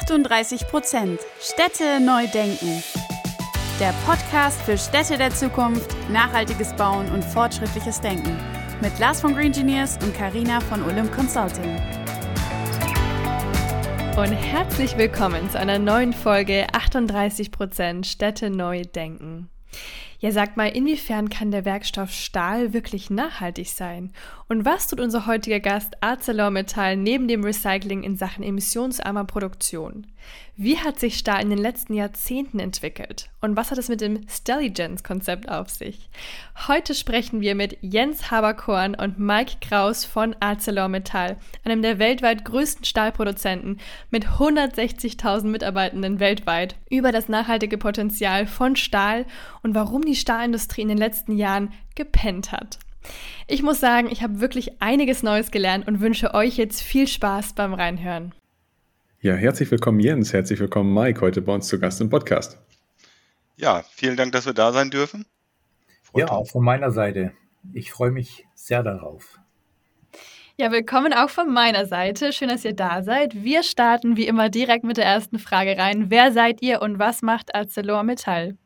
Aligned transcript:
38 0.00 0.66
Prozent 0.66 1.20
Städte 1.40 2.00
neu 2.00 2.26
denken. 2.26 2.82
Der 3.78 3.94
Podcast 4.04 4.60
für 4.62 4.76
Städte 4.76 5.16
der 5.16 5.30
Zukunft, 5.30 5.94
nachhaltiges 6.10 6.74
Bauen 6.74 7.10
und 7.12 7.24
fortschrittliches 7.24 8.00
Denken. 8.00 8.36
Mit 8.80 8.98
Lars 8.98 9.20
von 9.20 9.34
Green 9.34 9.46
Engineers 9.46 9.96
und 10.02 10.12
Karina 10.12 10.60
von 10.60 10.82
Olymp 10.82 11.14
Consulting. 11.14 11.76
Und 14.16 14.32
herzlich 14.32 14.96
willkommen 14.98 15.48
zu 15.50 15.60
einer 15.60 15.78
neuen 15.78 16.12
Folge 16.12 16.66
38 16.72 17.52
Prozent 17.52 18.06
Städte 18.06 18.50
neu 18.50 18.82
denken. 18.82 19.33
Ja, 20.24 20.32
sagt 20.32 20.56
mal, 20.56 20.68
inwiefern 20.68 21.28
kann 21.28 21.50
der 21.50 21.66
Werkstoff 21.66 22.10
Stahl 22.10 22.72
wirklich 22.72 23.10
nachhaltig 23.10 23.68
sein? 23.68 24.10
Und 24.48 24.64
was 24.64 24.88
tut 24.88 24.98
unser 24.98 25.26
heutiger 25.26 25.60
Gast 25.60 26.02
ArcelorMittal 26.02 26.96
neben 26.96 27.28
dem 27.28 27.44
Recycling 27.44 28.02
in 28.02 28.16
Sachen 28.16 28.42
emissionsarmer 28.42 29.24
Produktion? 29.24 30.06
Wie 30.56 30.78
hat 30.78 31.00
sich 31.00 31.18
Stahl 31.18 31.42
in 31.42 31.50
den 31.50 31.58
letzten 31.58 31.94
Jahrzehnten 31.94 32.60
entwickelt? 32.60 33.28
Und 33.40 33.56
was 33.56 33.72
hat 33.72 33.78
es 33.78 33.88
mit 33.88 34.00
dem 34.00 34.20
Stelligens-Konzept 34.28 35.48
auf 35.48 35.68
sich? 35.68 36.08
Heute 36.68 36.94
sprechen 36.94 37.40
wir 37.40 37.56
mit 37.56 37.76
Jens 37.80 38.30
Haberkorn 38.30 38.94
und 38.94 39.18
Mike 39.18 39.56
Kraus 39.60 40.04
von 40.04 40.36
ArcelorMittal, 40.38 41.38
einem 41.64 41.82
der 41.82 41.98
weltweit 41.98 42.44
größten 42.44 42.84
Stahlproduzenten 42.84 43.80
mit 44.10 44.26
160.000 44.26 45.46
Mitarbeitenden 45.46 46.20
weltweit, 46.20 46.76
über 46.88 47.10
das 47.10 47.28
nachhaltige 47.28 47.76
Potenzial 47.76 48.46
von 48.46 48.76
Stahl 48.76 49.26
und 49.62 49.74
warum 49.74 50.02
die 50.02 50.13
Stahlindustrie 50.16 50.82
in 50.82 50.88
den 50.88 50.98
letzten 50.98 51.32
Jahren 51.32 51.72
gepennt 51.94 52.52
hat. 52.52 52.78
Ich 53.46 53.62
muss 53.62 53.80
sagen, 53.80 54.08
ich 54.10 54.22
habe 54.22 54.40
wirklich 54.40 54.80
einiges 54.80 55.22
Neues 55.22 55.50
gelernt 55.50 55.86
und 55.86 56.00
wünsche 56.00 56.34
euch 56.34 56.56
jetzt 56.56 56.82
viel 56.82 57.06
Spaß 57.06 57.54
beim 57.54 57.74
Reinhören. 57.74 58.32
Ja, 59.20 59.34
herzlich 59.34 59.70
willkommen 59.70 60.00
Jens, 60.00 60.32
herzlich 60.32 60.60
willkommen 60.60 60.92
Mike, 60.92 61.20
heute 61.20 61.42
bei 61.42 61.54
uns 61.54 61.68
zu 61.68 61.78
Gast 61.78 62.00
im 62.00 62.10
Podcast. 62.10 62.58
Ja, 63.56 63.84
vielen 63.90 64.16
Dank, 64.16 64.32
dass 64.32 64.46
wir 64.46 64.54
da 64.54 64.72
sein 64.72 64.90
dürfen. 64.90 65.26
Freut 66.02 66.28
ja, 66.28 66.30
auch 66.30 66.46
von 66.46 66.64
meiner 66.64 66.90
Seite. 66.90 67.32
Ich 67.72 67.90
freue 67.90 68.10
mich 68.10 68.46
sehr 68.54 68.82
darauf. 68.82 69.38
Ja, 70.56 70.70
willkommen 70.70 71.12
auch 71.12 71.30
von 71.30 71.52
meiner 71.52 71.86
Seite. 71.86 72.32
Schön, 72.32 72.48
dass 72.48 72.64
ihr 72.64 72.74
da 72.74 73.02
seid. 73.02 73.42
Wir 73.42 73.62
starten 73.62 74.16
wie 74.16 74.26
immer 74.26 74.50
direkt 74.50 74.84
mit 74.84 74.98
der 74.98 75.04
ersten 75.04 75.38
Frage 75.38 75.76
rein. 75.76 76.10
Wer 76.10 76.30
seid 76.32 76.62
ihr 76.62 76.80
und 76.80 76.98
was 76.98 77.22
macht 77.22 77.54
ArcelorMittal? 77.54 78.56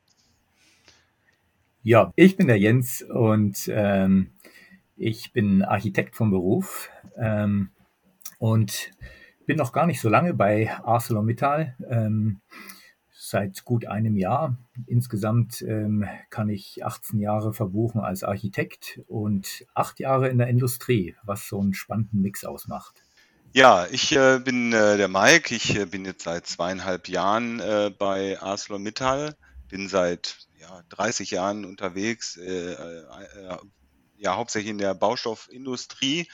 Ja, 1.82 2.12
ich 2.16 2.36
bin 2.36 2.48
der 2.48 2.58
Jens 2.58 3.02
und 3.02 3.70
ähm, 3.72 4.32
ich 4.96 5.32
bin 5.32 5.62
Architekt 5.62 6.16
vom 6.16 6.30
Beruf 6.30 6.90
ähm, 7.16 7.70
und 8.38 8.90
bin 9.46 9.56
noch 9.56 9.72
gar 9.72 9.86
nicht 9.86 10.00
so 10.00 10.08
lange 10.08 10.34
bei 10.34 10.70
ArcelorMittal, 10.82 11.76
ähm, 11.88 12.40
seit 13.12 13.64
gut 13.64 13.86
einem 13.86 14.16
Jahr. 14.16 14.58
Insgesamt 14.86 15.62
ähm, 15.62 16.04
kann 16.30 16.48
ich 16.48 16.84
18 16.84 17.20
Jahre 17.20 17.54
verbuchen 17.54 18.00
als 18.00 18.24
Architekt 18.24 19.00
und 19.06 19.64
acht 19.74 20.00
Jahre 20.00 20.28
in 20.28 20.38
der 20.38 20.48
Industrie, 20.48 21.14
was 21.22 21.46
so 21.46 21.60
einen 21.60 21.74
spannenden 21.74 22.20
Mix 22.20 22.44
ausmacht. 22.44 23.02
Ja, 23.52 23.86
ich 23.90 24.14
äh, 24.14 24.40
bin 24.40 24.72
äh, 24.72 24.96
der 24.96 25.08
Mike. 25.08 25.54
Ich 25.54 25.78
äh, 25.78 25.86
bin 25.86 26.04
jetzt 26.04 26.24
seit 26.24 26.46
zweieinhalb 26.46 27.08
Jahren 27.08 27.60
äh, 27.60 27.90
bei 27.96 28.40
ArcelorMittal, 28.40 29.36
bin 29.68 29.88
seit 29.88 30.47
ja, 30.58 30.82
30 30.90 31.30
Jahren 31.30 31.64
unterwegs, 31.64 32.36
äh, 32.36 32.72
äh, 32.72 33.56
ja, 34.16 34.36
hauptsächlich 34.36 34.70
in 34.70 34.78
der 34.78 34.94
Baustoffindustrie. 34.94 36.28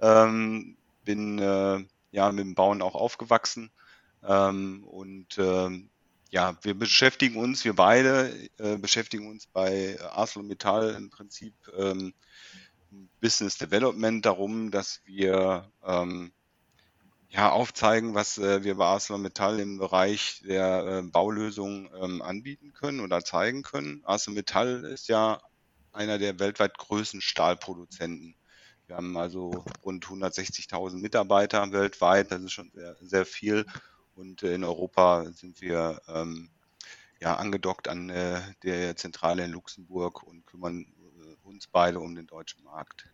Ähm, 0.00 0.76
bin 1.04 1.38
äh, 1.38 1.84
ja 2.10 2.32
mit 2.32 2.44
dem 2.44 2.54
Bauen 2.54 2.82
auch 2.82 2.94
aufgewachsen. 2.94 3.70
Ähm, 4.22 4.84
und 4.84 5.38
ähm, 5.38 5.90
ja, 6.30 6.56
wir 6.62 6.74
beschäftigen 6.74 7.36
uns, 7.36 7.64
wir 7.64 7.74
beide 7.74 8.32
äh, 8.58 8.76
beschäftigen 8.76 9.28
uns 9.28 9.46
bei 9.46 9.98
ArcelorMittal 10.00 10.94
im 10.94 11.10
Prinzip 11.10 11.54
ähm, 11.76 12.14
Business 13.20 13.58
Development 13.58 14.24
darum, 14.24 14.70
dass 14.70 15.00
wir 15.04 15.70
ähm, 15.84 16.32
ja, 17.36 17.50
aufzeigen, 17.50 18.14
was 18.14 18.38
äh, 18.38 18.64
wir 18.64 18.76
bei 18.76 18.86
ArcelorMittal 18.86 19.60
im 19.60 19.76
Bereich 19.76 20.40
der 20.46 20.86
äh, 20.86 21.02
Baulösung 21.02 21.90
ähm, 22.00 22.22
anbieten 22.22 22.72
können 22.72 23.00
oder 23.00 23.22
zeigen 23.22 23.62
können. 23.62 24.02
ArcelorMittal 24.06 24.84
ist 24.84 25.08
ja 25.08 25.42
einer 25.92 26.16
der 26.16 26.38
weltweit 26.38 26.78
größten 26.78 27.20
Stahlproduzenten. 27.20 28.36
Wir 28.86 28.96
haben 28.96 29.18
also 29.18 29.64
rund 29.84 30.06
160.000 30.06 30.96
Mitarbeiter 30.96 31.70
weltweit, 31.72 32.32
das 32.32 32.42
ist 32.42 32.52
schon 32.52 32.70
sehr, 32.72 32.96
sehr 33.02 33.26
viel. 33.26 33.66
Und 34.14 34.42
äh, 34.42 34.54
in 34.54 34.64
Europa 34.64 35.26
sind 35.32 35.60
wir 35.60 36.00
ähm, 36.08 36.48
ja 37.20 37.36
angedockt 37.36 37.88
an 37.88 38.08
äh, 38.08 38.40
der 38.62 38.96
Zentrale 38.96 39.44
in 39.44 39.50
Luxemburg 39.50 40.22
und 40.22 40.46
kümmern 40.46 40.86
äh, 41.20 41.46
uns 41.46 41.66
beide 41.66 42.00
um 42.00 42.14
den 42.14 42.26
deutschen 42.26 42.64
Markt. 42.64 43.10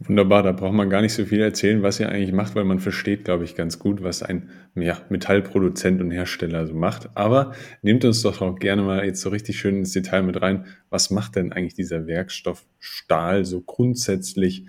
Wunderbar, 0.00 0.42
da 0.42 0.52
braucht 0.52 0.74
man 0.74 0.90
gar 0.90 1.02
nicht 1.02 1.14
so 1.14 1.24
viel 1.24 1.40
erzählen, 1.40 1.82
was 1.82 2.00
ihr 2.00 2.08
eigentlich 2.08 2.32
macht, 2.32 2.54
weil 2.56 2.64
man 2.64 2.80
versteht, 2.80 3.24
glaube 3.24 3.44
ich, 3.44 3.54
ganz 3.54 3.78
gut, 3.78 4.02
was 4.02 4.22
ein 4.22 4.50
ja, 4.74 5.00
Metallproduzent 5.08 6.00
und 6.00 6.10
Hersteller 6.10 6.66
so 6.66 6.74
macht. 6.74 7.16
Aber 7.16 7.54
nehmt 7.80 8.04
uns 8.04 8.20
doch 8.22 8.42
auch 8.42 8.58
gerne 8.58 8.82
mal 8.82 9.04
jetzt 9.04 9.20
so 9.20 9.30
richtig 9.30 9.58
schön 9.58 9.76
ins 9.76 9.92
Detail 9.92 10.22
mit 10.22 10.42
rein. 10.42 10.66
Was 10.90 11.10
macht 11.10 11.36
denn 11.36 11.52
eigentlich 11.52 11.74
dieser 11.74 12.06
Werkstoff 12.06 12.66
Stahl 12.80 13.44
so 13.44 13.60
grundsätzlich 13.60 14.66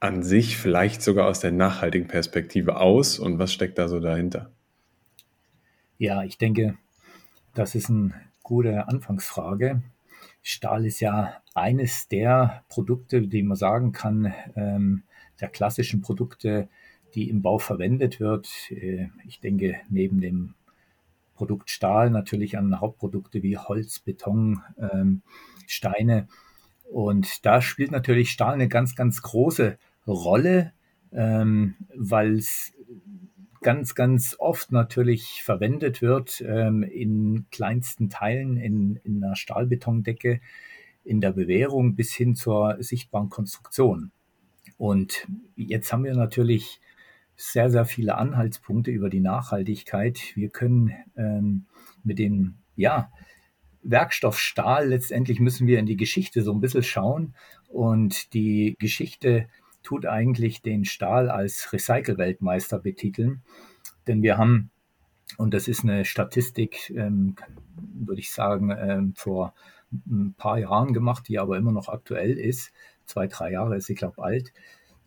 an 0.00 0.22
sich, 0.22 0.58
vielleicht 0.58 1.02
sogar 1.02 1.26
aus 1.26 1.40
der 1.40 1.52
nachhaltigen 1.52 2.06
Perspektive 2.06 2.76
aus 2.76 3.18
und 3.18 3.38
was 3.38 3.52
steckt 3.52 3.78
da 3.78 3.88
so 3.88 4.00
dahinter? 4.00 4.52
Ja, 5.98 6.22
ich 6.22 6.38
denke, 6.38 6.76
das 7.54 7.74
ist 7.74 7.90
eine 7.90 8.12
gute 8.42 8.86
Anfangsfrage. 8.86 9.82
Stahl 10.42 10.86
ist 10.86 11.00
ja 11.00 11.42
eines 11.54 12.08
der 12.08 12.64
Produkte, 12.68 13.26
die 13.26 13.42
man 13.42 13.56
sagen 13.56 13.92
kann, 13.92 14.32
ähm, 14.56 15.04
der 15.40 15.48
klassischen 15.48 16.00
Produkte, 16.00 16.68
die 17.14 17.28
im 17.28 17.42
Bau 17.42 17.58
verwendet 17.58 18.20
wird. 18.20 18.48
Äh, 18.70 19.08
ich 19.26 19.40
denke, 19.40 19.76
neben 19.88 20.20
dem 20.20 20.54
Produkt 21.34 21.70
Stahl 21.70 22.10
natürlich 22.10 22.56
an 22.56 22.80
Hauptprodukte 22.80 23.42
wie 23.42 23.58
Holz, 23.58 24.00
Beton, 24.00 24.62
ähm, 24.78 25.22
Steine. 25.66 26.28
Und 26.84 27.44
da 27.44 27.60
spielt 27.60 27.90
natürlich 27.90 28.30
Stahl 28.30 28.54
eine 28.54 28.68
ganz, 28.68 28.94
ganz 28.94 29.22
große 29.22 29.78
Rolle, 30.06 30.72
ähm, 31.12 31.74
weil 31.94 32.34
es 32.34 32.72
ganz, 33.64 33.94
ganz 33.94 34.36
oft 34.38 34.70
natürlich 34.70 35.42
verwendet 35.42 36.02
wird 36.02 36.44
ähm, 36.46 36.82
in 36.84 37.46
kleinsten 37.50 38.10
Teilen 38.10 38.56
in, 38.58 39.00
in 39.02 39.24
einer 39.24 39.34
Stahlbetondecke, 39.34 40.40
in 41.02 41.20
der 41.20 41.32
Bewährung 41.32 41.96
bis 41.96 42.14
hin 42.14 42.36
zur 42.36 42.76
sichtbaren 42.78 43.30
Konstruktion. 43.30 44.12
Und 44.76 45.26
jetzt 45.56 45.92
haben 45.92 46.04
wir 46.04 46.14
natürlich 46.14 46.80
sehr, 47.36 47.70
sehr 47.70 47.86
viele 47.86 48.16
Anhaltspunkte 48.16 48.90
über 48.90 49.08
die 49.08 49.20
Nachhaltigkeit. 49.20 50.20
Wir 50.34 50.50
können 50.50 50.92
ähm, 51.16 51.64
mit 52.04 52.18
dem, 52.18 52.56
ja, 52.76 53.10
Werkstoff 53.82 54.38
Stahl, 54.38 54.88
letztendlich 54.88 55.40
müssen 55.40 55.66
wir 55.66 55.78
in 55.78 55.86
die 55.86 55.96
Geschichte 55.96 56.42
so 56.42 56.52
ein 56.52 56.60
bisschen 56.60 56.82
schauen. 56.82 57.34
Und 57.68 58.34
die 58.34 58.76
Geschichte 58.78 59.48
tut 59.84 60.06
eigentlich 60.06 60.62
den 60.62 60.84
Stahl 60.84 61.30
als 61.30 61.72
Recycle-Weltmeister 61.72 62.80
betiteln. 62.80 63.42
Denn 64.08 64.22
wir 64.22 64.36
haben, 64.36 64.70
und 65.36 65.54
das 65.54 65.68
ist 65.68 65.84
eine 65.84 66.04
Statistik, 66.04 66.90
ähm, 66.90 67.36
würde 67.76 68.20
ich 68.20 68.32
sagen, 68.32 68.70
ähm, 68.76 69.14
vor 69.14 69.54
ein 69.92 70.34
paar 70.36 70.58
Jahren 70.58 70.92
gemacht, 70.92 71.28
die 71.28 71.38
aber 71.38 71.56
immer 71.56 71.70
noch 71.70 71.88
aktuell 71.88 72.38
ist, 72.38 72.72
zwei, 73.04 73.28
drei 73.28 73.52
Jahre 73.52 73.76
ist 73.76 73.86
sie, 73.86 73.94
glaube 73.94 74.14
ich, 74.18 74.24
alt, 74.24 74.52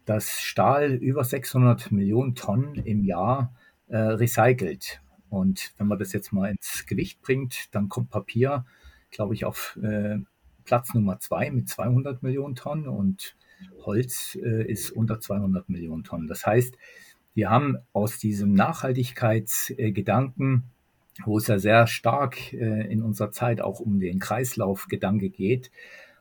dass 0.05 0.41
Stahl 0.41 0.93
über 0.93 1.25
600 1.25 1.91
Millionen 1.91 2.35
Tonnen 2.35 2.75
im 2.75 3.03
Jahr 3.03 3.53
äh, 3.87 3.97
recycelt. 3.97 5.01
Und 5.29 5.73
wenn 5.77 5.87
man 5.87 5.99
das 5.99 6.13
jetzt 6.13 6.31
mal 6.31 6.49
ins 6.49 6.85
Gewicht 6.85 7.21
bringt, 7.21 7.75
dann 7.75 7.89
kommt 7.89 8.09
Papier, 8.09 8.65
glaube 9.11 9.33
ich, 9.33 9.43
auf 9.43 9.77
äh, 9.81 10.19
Platz 10.63 10.93
Nummer 10.93 11.19
zwei 11.19 11.51
mit 11.51 11.67
200 11.67 12.23
Millionen 12.23 12.55
Tonnen 12.55 12.87
und 12.87 13.35
Holz 13.83 14.37
äh, 14.41 14.69
ist 14.69 14.91
unter 14.91 15.19
200 15.19 15.69
Millionen 15.69 16.03
Tonnen. 16.03 16.27
Das 16.27 16.45
heißt, 16.45 16.77
wir 17.33 17.49
haben 17.49 17.77
aus 17.93 18.19
diesem 18.19 18.53
Nachhaltigkeitsgedanken, 18.53 20.63
wo 21.23 21.37
es 21.37 21.47
ja 21.47 21.59
sehr 21.59 21.87
stark 21.87 22.53
äh, 22.53 22.91
in 22.91 23.01
unserer 23.01 23.31
Zeit 23.31 23.61
auch 23.61 23.79
um 23.79 23.99
den 23.99 24.19
Kreislaufgedanke 24.19 25.29
geht, 25.29 25.71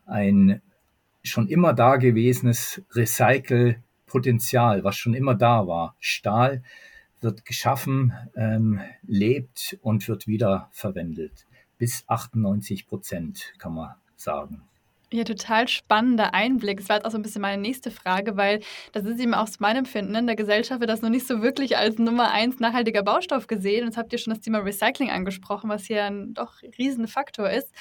ein 0.06 0.62
schon 1.22 1.48
immer 1.48 1.72
dagewesenes 1.72 2.82
Recycle-Potenzial, 2.92 4.84
was 4.84 4.96
schon 4.96 5.14
immer 5.14 5.34
da 5.34 5.66
war. 5.66 5.96
Stahl 5.98 6.62
wird 7.20 7.44
geschaffen, 7.44 8.12
ähm, 8.36 8.80
lebt 9.06 9.78
und 9.82 10.06
wird 10.08 10.26
wieder 10.26 10.68
verwendet. 10.72 11.46
Bis 11.78 12.04
98 12.06 12.86
Prozent, 12.86 13.52
kann 13.58 13.74
man 13.74 13.94
sagen. 14.16 14.62
Ja, 15.12 15.22
total 15.22 15.68
spannender 15.68 16.34
Einblick. 16.34 16.78
Das 16.78 16.88
war 16.88 16.96
jetzt 16.96 17.06
auch 17.06 17.12
so 17.12 17.18
ein 17.18 17.22
bisschen 17.22 17.40
meine 17.40 17.62
nächste 17.62 17.92
Frage, 17.92 18.36
weil 18.36 18.60
das 18.90 19.04
ist 19.04 19.20
eben 19.20 19.34
aus 19.34 19.60
meinem 19.60 19.78
Empfinden 19.78 20.16
in 20.16 20.26
der 20.26 20.34
Gesellschaft 20.34 20.80
wird 20.80 20.90
das 20.90 21.00
noch 21.00 21.10
nicht 21.10 21.28
so 21.28 21.42
wirklich 21.42 21.76
als 21.76 21.98
Nummer 21.98 22.32
eins 22.32 22.58
nachhaltiger 22.58 23.04
Baustoff 23.04 23.46
gesehen. 23.46 23.86
Jetzt 23.86 23.96
habt 23.96 24.12
ihr 24.12 24.18
schon 24.18 24.34
das 24.34 24.42
Thema 24.42 24.58
Recycling 24.58 25.10
angesprochen, 25.10 25.70
was 25.70 25.84
hier 25.84 26.04
ein 26.04 26.34
doch 26.34 26.60
riesen 26.76 27.06
Faktor 27.06 27.48
ist. 27.48 27.72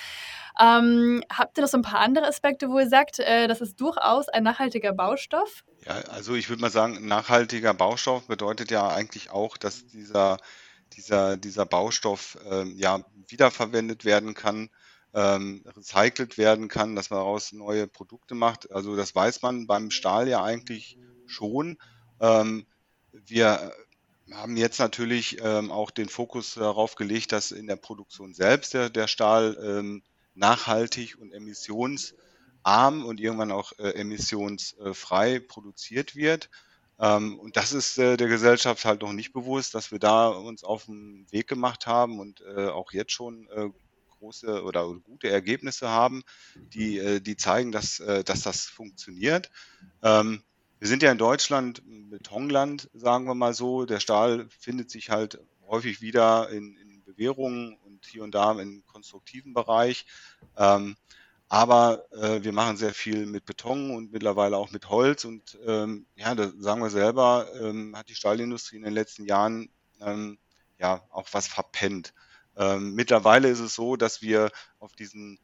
Ähm, 0.62 1.24
habt 1.33 1.57
ihr 1.57 1.63
noch 1.63 1.69
so 1.69 1.77
ein 1.77 1.81
paar 1.81 2.00
andere 2.00 2.27
Aspekte, 2.27 2.69
wo 2.69 2.77
ihr 2.77 2.88
sagt, 2.88 3.18
äh, 3.18 3.48
das 3.48 3.60
ist 3.60 3.81
durchaus 3.81 4.30
ein 4.30 4.44
nachhaltiger 4.44 4.94
Baustoff? 4.94 5.66
Ja, 5.83 5.94
also 6.12 6.36
ich 6.36 6.50
würde 6.50 6.62
mal 6.62 6.69
sagen, 6.69 7.07
nachhaltiger 7.07 7.74
Baustoff 7.74 8.27
bedeutet 8.27 8.69
ja 8.69 8.88
eigentlich 8.88 9.31
auch, 9.31 9.57
dass 9.57 9.88
dieser, 9.88 10.38
dieser, 10.94 11.38
dieser 11.38 11.66
Baustoff 11.66 12.38
äh, 12.50 12.66
ja 12.69 13.00
wiederverwendet 13.27 14.06
werden 14.06 14.36
kann 14.36 14.69
ähm, 15.16 15.64
recycelt 15.66 16.38
werden 16.38 16.68
kann, 16.68 16.96
dass 16.96 17.10
man 17.10 17.20
daraus 17.20 17.54
neue 17.54 17.88
Produkte 17.88 18.36
macht. 18.36 18.72
Also 18.72 18.96
das 18.98 19.16
weiß 19.16 19.42
man 19.42 19.66
beim 19.66 19.90
Stahl 19.90 20.28
ja 20.28 20.44
eigentlich 20.44 21.00
schon. 21.26 21.78
Ähm, 22.20 22.66
wir 23.12 23.74
haben 24.32 24.58
jetzt 24.58 24.80
natürlich 24.80 25.38
ähm, 25.42 25.72
auch 25.72 25.90
den 25.90 26.10
Fokus 26.10 26.56
darauf 26.56 26.96
gelegt, 26.96 27.32
dass 27.32 27.52
in 27.52 27.68
der 27.68 27.78
Produktion 27.78 28.34
selbst 28.34 28.74
der, 28.74 28.90
der 28.90 29.08
Stahl 29.08 29.58
ähm, 29.64 30.04
nachhaltig 30.34 31.18
und 31.18 31.32
emissionsarm 31.32 33.06
und 33.06 33.22
irgendwann 33.22 33.52
auch 33.52 33.72
äh, 33.78 33.92
emissionsfrei 33.92 35.40
produziert 35.40 36.18
wird. 36.18 36.50
Ähm, 37.00 37.40
und 37.40 37.56
das 37.56 37.72
ist 37.72 37.98
äh, 37.98 38.18
der 38.18 38.28
Gesellschaft 38.28 38.84
halt 38.84 39.02
noch 39.02 39.14
nicht 39.14 39.32
bewusst, 39.32 39.76
dass 39.76 39.92
wir 39.92 40.00
da 40.00 40.28
uns 40.28 40.66
auf 40.66 40.86
den 40.86 41.26
Weg 41.32 41.48
gemacht 41.48 41.88
haben 41.88 42.20
und 42.20 42.42
äh, 42.42 42.68
auch 42.68 42.92
jetzt 42.92 43.12
schon 43.14 43.48
äh, 43.50 43.70
große 44.25 44.63
oder 44.63 44.92
gute 45.04 45.30
Ergebnisse 45.30 45.89
haben, 45.89 46.24
die, 46.56 46.98
äh, 46.98 47.19
die 47.19 47.38
zeigen, 47.38 47.72
dass, 47.72 48.00
äh, 48.00 48.24
dass 48.24 48.42
das 48.42 48.66
funktioniert. 48.66 49.51
Ähm, 50.01 50.42
wir 50.80 50.88
sind 50.88 51.04
ja 51.04 51.12
in 51.12 51.18
Deutschland 51.18 51.83
ein 51.86 52.10
Betonland, 52.10 52.89
sagen 52.94 53.25
wir 53.25 53.36
mal 53.36 53.54
so. 53.54 53.86
Der 53.86 54.00
Stahl 54.00 54.48
findet 54.50 54.89
sich 54.89 55.10
halt 55.10 55.39
häufig 55.68 56.01
wieder 56.01 56.50
in, 56.50 56.75
in 56.77 57.04
Bewährungen 57.04 57.77
und 57.86 58.06
hier 58.06 58.24
und 58.24 58.33
da 58.33 58.51
im 58.60 58.83
konstruktiven 58.86 59.54
Bereich. 59.54 60.06
Ähm, 60.57 60.95
aber 61.48 62.06
äh, 62.12 62.44
wir 62.44 62.51
machen 62.51 62.77
sehr 62.77 62.94
viel 62.94 63.27
mit 63.27 63.45
Beton 63.45 63.92
und 63.92 64.12
mittlerweile 64.12 64.57
auch 64.57 64.72
mit 64.72 64.89
Holz. 64.89 65.24
Und 65.24 65.57
ähm, 65.66 66.07
ja, 66.16 66.33
da 66.33 66.51
sagen 66.57 66.81
wir 66.81 66.89
selber, 66.89 67.48
ähm, 67.62 67.95
hat 67.95 68.10
die 68.10 68.16
Stahlindustrie 68.16 68.77
in 68.77 68.83
den 68.83 68.94
letzten 68.94 69.25
Jahren 69.25 69.69
ähm, 70.01 70.39
ja 70.80 71.04
auch 71.12 71.27
was 71.31 71.48
verpennt. 71.48 72.13
Ähm, 72.57 72.94
mittlerweile 72.94 73.50
ist 73.50 73.60
es 73.60 73.75
so, 73.75 73.96
dass 73.96 74.22
wir 74.22 74.52
auf 74.80 74.94
diesen, 74.94 75.40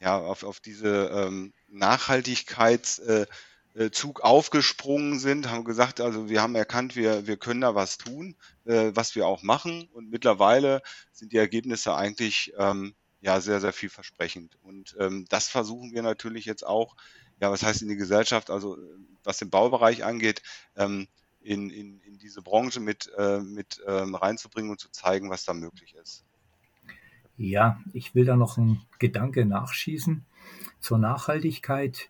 ja, 0.00 0.18
auf, 0.18 0.42
auf 0.42 0.60
diese 0.60 1.10
ähm, 1.14 1.52
Nachhaltigkeitszug 1.68 3.28
äh, 3.76 3.86
äh 3.86 4.22
aufgesprungen 4.22 5.18
sind, 5.18 5.50
haben 5.50 5.64
gesagt, 5.64 6.00
also 6.00 6.28
wir 6.28 6.42
haben 6.42 6.54
erkannt, 6.54 6.96
wir, 6.96 7.26
wir 7.26 7.36
können 7.36 7.60
da 7.60 7.74
was 7.74 7.98
tun, 7.98 8.36
äh, 8.64 8.90
was 8.94 9.14
wir 9.14 9.26
auch 9.26 9.42
machen. 9.42 9.88
Und 9.92 10.10
mittlerweile 10.10 10.82
sind 11.12 11.32
die 11.32 11.38
Ergebnisse 11.38 11.94
eigentlich 11.94 12.52
ähm, 12.58 12.94
ja 13.20 13.40
sehr, 13.40 13.60
sehr 13.60 13.72
vielversprechend. 13.72 14.58
Und 14.62 14.96
ähm, 14.98 15.24
das 15.28 15.48
versuchen 15.48 15.92
wir 15.92 16.02
natürlich 16.02 16.44
jetzt 16.44 16.66
auch, 16.66 16.94
ja, 17.40 17.50
was 17.50 17.62
heißt 17.62 17.82
in 17.82 17.88
die 17.88 17.96
Gesellschaft, 17.96 18.50
also 18.50 18.76
was 19.22 19.38
den 19.38 19.50
Baubereich 19.50 20.04
angeht, 20.04 20.42
ähm, 20.76 21.08
in, 21.44 21.70
in, 21.70 22.00
in 22.00 22.18
diese 22.18 22.42
Branche 22.42 22.80
mit, 22.80 23.10
äh, 23.16 23.40
mit 23.40 23.82
ähm, 23.86 24.14
reinzubringen 24.14 24.70
und 24.70 24.80
zu 24.80 24.90
zeigen, 24.90 25.30
was 25.30 25.44
da 25.44 25.52
möglich 25.52 25.94
ist. 26.02 26.24
Ja, 27.36 27.80
ich 27.92 28.14
will 28.14 28.24
da 28.24 28.36
noch 28.36 28.58
einen 28.58 28.82
Gedanke 28.98 29.44
nachschießen 29.44 30.24
zur 30.80 30.98
Nachhaltigkeit 30.98 32.08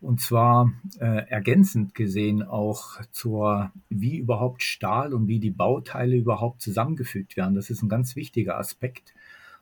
und 0.00 0.20
zwar 0.20 0.72
äh, 0.98 1.28
ergänzend 1.28 1.94
gesehen 1.94 2.42
auch 2.42 3.00
zur, 3.12 3.72
wie 3.88 4.18
überhaupt 4.18 4.62
Stahl 4.62 5.14
und 5.14 5.26
wie 5.26 5.40
die 5.40 5.50
Bauteile 5.50 6.16
überhaupt 6.16 6.60
zusammengefügt 6.60 7.36
werden. 7.36 7.54
Das 7.54 7.70
ist 7.70 7.82
ein 7.82 7.88
ganz 7.88 8.14
wichtiger 8.14 8.58
Aspekt, 8.58 9.14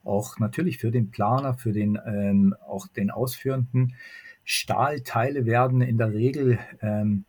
auch 0.02 0.38
natürlich 0.38 0.78
für 0.78 0.90
den 0.90 1.10
Planer, 1.10 1.54
für 1.54 1.72
den 1.72 1.98
ähm, 2.04 2.54
auch 2.66 2.88
den 2.88 3.10
Ausführenden. 3.10 3.94
Stahlteile 4.42 5.46
werden 5.46 5.80
in 5.80 5.98
der 5.98 6.12
Regel 6.12 6.58
ähm, 6.80 7.24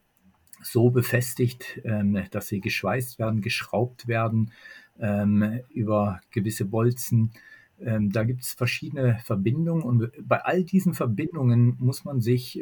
so 0.65 0.89
befestigt, 0.89 1.81
ähm, 1.83 2.23
dass 2.31 2.47
sie 2.47 2.59
geschweißt 2.59 3.19
werden, 3.19 3.41
geschraubt 3.41 4.07
werden 4.07 4.51
ähm, 4.99 5.61
über 5.69 6.21
gewisse 6.31 6.65
Bolzen. 6.65 7.31
Ähm, 7.79 8.11
da 8.11 8.23
gibt 8.23 8.43
es 8.43 8.53
verschiedene 8.53 9.19
Verbindungen 9.23 9.83
und 9.83 10.11
bei 10.21 10.39
all 10.43 10.63
diesen 10.63 10.93
Verbindungen 10.93 11.75
muss 11.79 12.05
man 12.05 12.21
sich, 12.21 12.59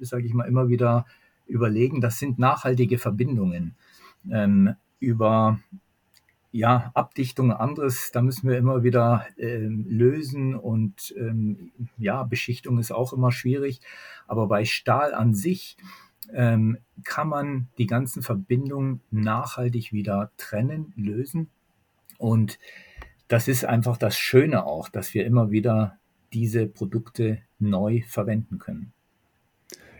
sage 0.00 0.26
ich 0.26 0.32
mal, 0.32 0.48
immer 0.48 0.68
wieder 0.68 1.04
überlegen, 1.46 2.00
das 2.00 2.18
sind 2.18 2.38
nachhaltige 2.38 2.96
Verbindungen. 2.96 3.74
Über 4.98 5.60
ja, 6.56 6.90
Abdichtung 6.94 7.52
anderes, 7.52 8.10
da 8.12 8.22
müssen 8.22 8.48
wir 8.48 8.56
immer 8.56 8.82
wieder 8.82 9.26
ähm, 9.36 9.84
lösen 9.88 10.54
und 10.54 11.14
ähm, 11.18 11.70
ja, 11.98 12.22
Beschichtung 12.22 12.78
ist 12.78 12.92
auch 12.92 13.12
immer 13.12 13.30
schwierig. 13.30 13.80
Aber 14.26 14.46
bei 14.46 14.64
Stahl 14.64 15.12
an 15.12 15.34
sich 15.34 15.76
ähm, 16.32 16.78
kann 17.04 17.28
man 17.28 17.68
die 17.78 17.86
ganzen 17.86 18.22
Verbindungen 18.22 19.00
nachhaltig 19.10 19.92
wieder 19.92 20.30
trennen, 20.36 20.92
lösen. 20.96 21.48
Und 22.18 22.58
das 23.28 23.48
ist 23.48 23.64
einfach 23.64 23.96
das 23.96 24.16
Schöne 24.16 24.66
auch, 24.66 24.88
dass 24.88 25.14
wir 25.14 25.26
immer 25.26 25.50
wieder 25.50 25.98
diese 26.32 26.66
Produkte 26.66 27.38
neu 27.58 28.02
verwenden 28.06 28.58
können. 28.58 28.92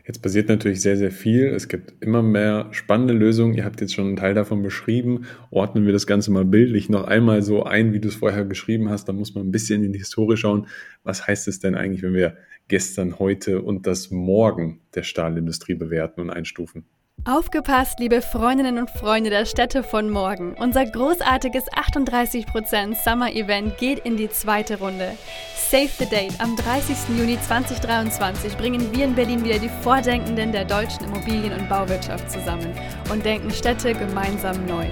Jetzt 0.07 0.23
passiert 0.23 0.49
natürlich 0.49 0.81
sehr, 0.83 0.97
sehr 0.97 1.11
viel. 1.11 1.47
Es 1.47 1.67
gibt 1.67 2.01
immer 2.01 2.23
mehr 2.23 2.69
spannende 2.71 3.13
Lösungen. 3.13 3.55
Ihr 3.55 3.65
habt 3.65 3.81
jetzt 3.81 3.93
schon 3.93 4.07
einen 4.07 4.17
Teil 4.17 4.35
davon 4.35 4.63
beschrieben. 4.63 5.27
Ordnen 5.51 5.85
wir 5.85 5.93
das 5.93 6.07
Ganze 6.07 6.31
mal 6.31 6.45
bildlich 6.45 6.89
noch 6.89 7.09
einmal 7.09 7.43
so 7.43 7.65
ein, 7.65 7.93
wie 7.93 7.99
du 7.99 8.07
es 8.07 8.15
vorher 8.15 8.45
geschrieben 8.45 8.89
hast. 8.89 9.09
Da 9.09 9.13
muss 9.13 9.35
man 9.35 9.49
ein 9.49 9.51
bisschen 9.51 9.83
in 9.83 9.93
die 9.93 9.99
Historie 9.99 10.37
schauen. 10.37 10.69
Was 11.03 11.27
heißt 11.27 11.49
es 11.49 11.59
denn 11.59 11.75
eigentlich, 11.75 12.05
wenn 12.05 12.15
wir 12.15 12.37
gestern, 12.69 13.19
heute 13.19 13.63
und 13.63 13.87
das 13.87 14.11
Morgen 14.11 14.81
der 14.95 15.03
Stahlindustrie 15.03 15.75
bewerten 15.75 16.21
und 16.21 16.31
einstufen? 16.31 16.85
Aufgepasst, 17.25 17.99
liebe 17.99 18.23
Freundinnen 18.23 18.79
und 18.79 18.91
Freunde 18.91 19.31
der 19.31 19.47
Städte 19.47 19.83
von 19.83 20.11
morgen. 20.11 20.55
Unser 20.55 20.85
großartiges 20.85 21.65
38% 21.73 22.95
Summer 23.03 23.33
Event 23.33 23.79
geht 23.79 24.01
in 24.01 24.17
die 24.17 24.29
zweite 24.29 24.79
Runde. 24.79 25.13
Save 25.57 25.89
the 25.99 26.07
Date. 26.07 26.41
Am 26.41 26.55
30. 26.55 27.19
Juni 27.19 27.37
2023 27.41 28.57
bringen 28.57 28.95
wir 28.95 29.07
in 29.07 29.17
Berlin 29.17 29.45
wieder 29.45 29.59
die 29.59 29.71
Vordenkenden 29.83 30.53
der 30.53 30.65
deutschen 30.65 31.07
Immobilien- 31.07 31.59
und 31.59 31.69
Bauwirtschaft 31.69 32.31
zusammen 32.31 32.73
und 33.11 33.25
denken 33.25 33.51
Städte 33.51 33.93
gemeinsam 33.95 34.65
neu. 34.67 34.87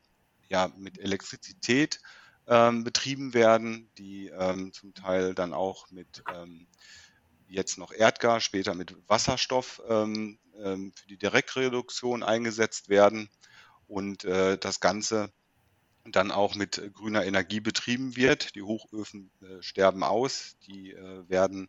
ja 0.48 0.72
mit 0.76 0.98
Elektrizität 0.98 2.00
ähm, 2.46 2.84
betrieben 2.84 3.34
werden, 3.34 3.90
die 3.98 4.28
ähm, 4.28 4.72
zum 4.72 4.94
Teil 4.94 5.34
dann 5.34 5.52
auch 5.52 5.90
mit 5.90 6.24
ähm, 6.28 6.66
jetzt 7.46 7.78
noch 7.78 7.92
Erdgas, 7.92 8.44
später 8.44 8.74
mit 8.74 8.96
Wasserstoff 9.08 9.82
ähm, 9.88 10.38
für 10.54 11.06
die 11.08 11.18
Direktreduktion 11.18 12.22
eingesetzt 12.22 12.88
werden. 12.88 13.30
Und 13.86 14.24
äh, 14.24 14.58
das 14.58 14.80
Ganze 14.80 15.32
dann 16.04 16.30
auch 16.30 16.54
mit 16.54 16.90
grüner 16.94 17.24
Energie 17.24 17.60
betrieben 17.60 18.16
wird. 18.16 18.54
Die 18.54 18.62
Hochöfen 18.62 19.30
äh, 19.40 19.62
sterben 19.62 20.02
aus, 20.02 20.56
die 20.66 20.92
äh, 20.92 21.28
werden, 21.28 21.68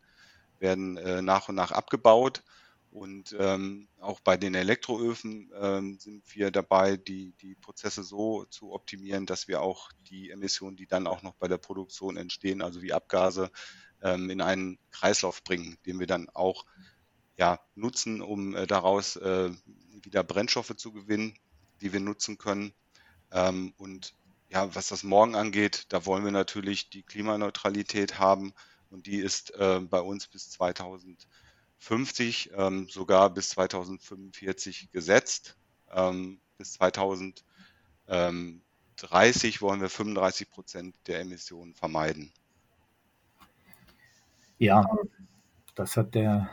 werden 0.60 0.98
äh, 0.98 1.22
nach 1.22 1.50
und 1.50 1.56
nach 1.56 1.72
abgebaut. 1.72 2.44
Und 2.92 3.36
ähm, 3.38 3.88
auch 4.00 4.20
bei 4.20 4.36
den 4.36 4.56
Elektroöfen 4.56 5.51
ähm, 5.60 6.00
sind 6.00 6.24
wir 6.36 6.50
dabei, 6.50 6.98
die, 6.98 7.34
die 7.34 7.54
Prozesse 7.54 8.04
so 8.04 8.46
zu 8.46 8.74
optimieren, 8.74 9.28
dass 9.28 9.48
wir 9.48 9.62
auch 9.62 9.92
die 10.10 10.32
Emissionen, 10.32 10.75
die 10.75 10.88
dann 10.88 11.06
auch 11.06 11.22
noch 11.22 11.36
bei 11.36 11.48
der 11.48 11.60
Produktion 11.60 12.18
entstehen, 12.18 12.63
also 12.63 12.82
wie 12.82 12.94
Abgase, 12.94 13.51
ähm, 14.01 14.32
in 14.32 14.42
einen 14.42 14.80
Kreislauf 14.89 15.44
bringen, 15.44 15.78
den 15.86 16.00
wir 16.00 16.08
dann 16.08 16.30
auch 16.30 16.66
ja, 17.38 17.60
nutzen, 17.75 18.22
um 18.22 18.56
äh, 18.56 18.66
daraus 18.66 19.18
äh, 19.18 19.51
wieder 20.04 20.24
Brennstoffe 20.24 20.75
zu 20.75 20.92
gewinnen, 20.92 21.38
die 21.82 21.94
wir 21.94 22.00
nutzen 22.00 22.39
können. 22.39 22.74
Ähm, 23.32 23.74
und 23.78 24.16
ja, 24.50 24.74
was 24.74 24.88
das 24.88 25.04
Morgen 25.04 25.36
angeht, 25.36 25.86
da 25.89 26.06
wollen 26.08 26.25
wir 26.25 26.32
natürlich 26.32 26.89
die 26.89 27.04
Klimaneutralität 27.04 28.18
haben 28.18 28.54
und 28.89 29.05
die 29.05 29.17
ist 29.17 29.53
äh, 29.55 29.81
bei 29.81 30.01
uns 30.01 30.27
bis 30.27 30.50
2050, 30.51 32.51
ähm, 32.55 32.88
sogar 32.89 33.29
bis 33.29 33.50
2045 33.50 34.91
gesetzt. 34.91 35.58
Ähm, 35.91 36.39
bis 36.58 36.74
2030 36.74 39.62
wollen 39.62 39.81
wir 39.81 39.89
35 39.89 40.50
Prozent 40.50 40.96
der 41.08 41.19
Emissionen 41.22 41.74
vermeiden. 41.74 42.31
Ja, 44.58 44.86
das 45.75 45.96
hat 45.96 46.15
der 46.15 46.50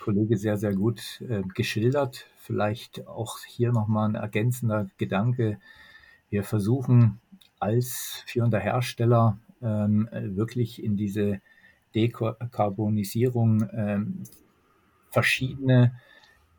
Kollege 0.00 0.38
sehr, 0.38 0.56
sehr 0.56 0.74
gut 0.74 1.20
äh, 1.28 1.42
geschildert. 1.54 2.24
Vielleicht 2.38 3.06
auch 3.06 3.40
hier 3.46 3.72
nochmal 3.72 4.08
ein 4.08 4.14
ergänzender 4.14 4.88
Gedanke 4.96 5.60
wir 6.30 6.44
versuchen 6.44 7.20
als 7.58 8.22
führender 8.26 8.58
Hersteller 8.58 9.38
ähm, 9.62 10.08
wirklich 10.12 10.82
in 10.82 10.96
diese 10.96 11.40
Dekarbonisierung 11.94 13.68
ähm, 13.72 14.22
verschiedene 15.10 15.98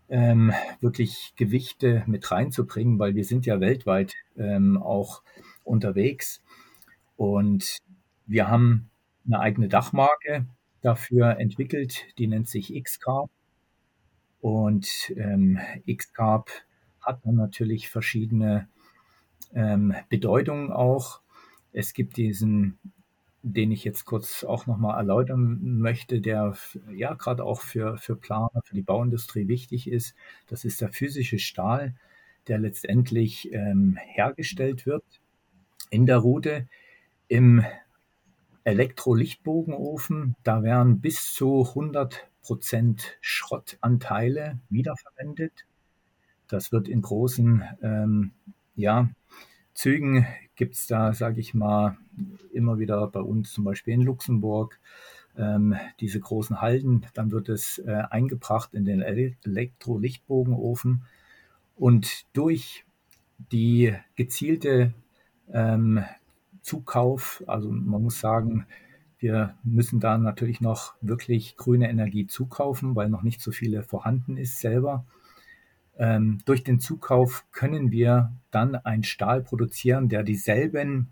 ähm, 0.10 0.52
wirklich 0.82 1.34
Gewichte 1.36 2.04
mit 2.08 2.32
reinzubringen, 2.32 2.98
weil 2.98 3.16
wir 3.16 3.26
sind 3.26 3.46
ja 3.46 3.60
weltweit 3.60 4.16
ähm, 4.38 4.82
auch 4.82 5.22
unterwegs 5.64 6.42
und 7.16 7.78
wir 8.26 8.48
haben 8.48 8.90
eine 9.26 9.40
eigene 9.40 9.68
Dachmarke 9.68 10.48
dafür 10.82 11.38
entwickelt, 11.38 12.06
die 12.18 12.28
nennt 12.28 12.50
sich 12.50 12.74
X-Carb 12.74 13.30
und 14.42 15.14
ähm, 15.16 15.60
X-Carb 15.86 16.50
hat 17.02 17.26
dann 17.26 17.36
natürlich 17.36 17.90
verschiedene 17.90 18.68
ähm, 19.54 19.94
Bedeutung 20.10 20.72
auch. 20.72 21.22
Es 21.72 21.94
gibt 21.94 22.18
diesen, 22.18 22.78
den 23.42 23.72
ich 23.72 23.84
jetzt 23.84 24.06
kurz 24.06 24.44
auch 24.44 24.66
nochmal 24.68 24.98
erläutern 24.98 25.60
möchte, 25.80 26.22
der 26.22 26.56
ja 26.92 27.14
gerade 27.14 27.44
auch 27.44 27.62
für, 27.62 27.98
für 27.98 28.16
Planer, 28.16 28.62
für 28.64 28.76
die 28.76 28.82
Bauindustrie 28.82 29.48
wichtig 29.48 29.90
ist. 29.90 30.16
Das 30.48 30.66
ist 30.66 30.82
der 30.82 30.90
physische 30.90 31.40
Stahl, 31.40 31.96
der 32.48 32.60
letztendlich 32.60 33.52
ähm, 33.54 33.98
hergestellt 33.98 34.86
wird 34.86 35.04
in 35.90 36.06
der 36.06 36.18
Route 36.18 36.68
im 37.28 37.64
Elektrolichtbogenofen. 38.64 40.36
Da 40.44 40.64
werden 40.64 41.00
bis 41.00 41.34
zu 41.34 41.68
100 41.70 42.28
Prozent 42.42 43.18
Schrottanteile 43.22 44.60
wiederverwendet. 44.70 45.66
Das 46.48 46.72
wird 46.72 46.88
in 46.88 47.02
großen 47.02 47.64
ähm, 47.82 48.32
ja, 48.76 49.10
Zügen 49.80 50.28
gibt 50.58 50.76
es 50.76 50.88
da, 50.88 51.14
sage 51.14 51.40
ich 51.40 51.54
mal, 51.54 51.98
immer 52.52 52.80
wieder 52.80 53.08
bei 53.08 53.22
uns 53.22 53.54
zum 53.54 53.64
Beispiel 53.64 53.94
in 53.94 54.02
Luxemburg 54.02 54.78
ähm, 55.38 55.74
diese 56.02 56.20
großen 56.20 56.60
Halden. 56.60 57.06
Dann 57.14 57.32
wird 57.32 57.48
es 57.48 57.78
äh, 57.78 58.04
eingebracht 58.10 58.74
in 58.74 58.84
den 58.84 59.02
Elektrolichtbogenofen 59.02 61.06
und 61.78 62.26
durch 62.34 62.84
die 63.54 63.96
gezielte 64.18 64.94
ähm, 65.54 66.04
Zukauf, 66.62 67.42
also 67.48 67.72
man 67.72 68.04
muss 68.04 68.20
sagen, 68.20 68.66
wir 69.18 69.56
müssen 69.64 70.02
da 70.02 70.18
natürlich 70.18 70.60
noch 70.60 70.96
wirklich 71.00 71.56
grüne 71.56 71.90
Energie 71.90 72.28
zukaufen, 72.28 72.98
weil 72.98 73.08
noch 73.08 73.24
nicht 73.24 73.40
so 73.40 73.52
viele 73.52 73.84
vorhanden 73.84 74.36
ist 74.36 74.60
selber. 74.60 75.06
Ähm, 76.00 76.40
durch 76.46 76.64
den 76.64 76.80
Zukauf 76.80 77.46
können 77.52 77.92
wir 77.92 78.32
dann 78.52 78.76
einen 78.76 79.04
Stahl 79.04 79.42
produzieren, 79.42 80.08
der 80.08 80.24
dieselben 80.24 81.10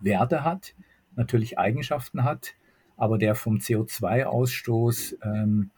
Werte 0.00 0.44
hat, 0.44 0.74
natürlich 1.16 1.58
Eigenschaften 1.58 2.22
hat, 2.22 2.54
aber 2.96 3.18
der 3.18 3.34
vom 3.34 3.56
CO2-Ausstoß, 3.56 5.16
ähm, 5.22 5.70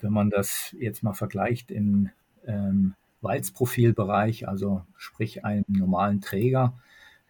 wenn 0.00 0.12
man 0.12 0.30
das 0.30 0.74
jetzt 0.78 1.02
mal 1.02 1.14
vergleicht 1.14 1.72
im 1.72 2.10
ähm, 2.46 2.94
Walzprofilbereich, 3.22 4.48
also 4.48 4.82
sprich 4.96 5.44
einen 5.44 5.64
normalen 5.68 6.20
Träger, 6.20 6.78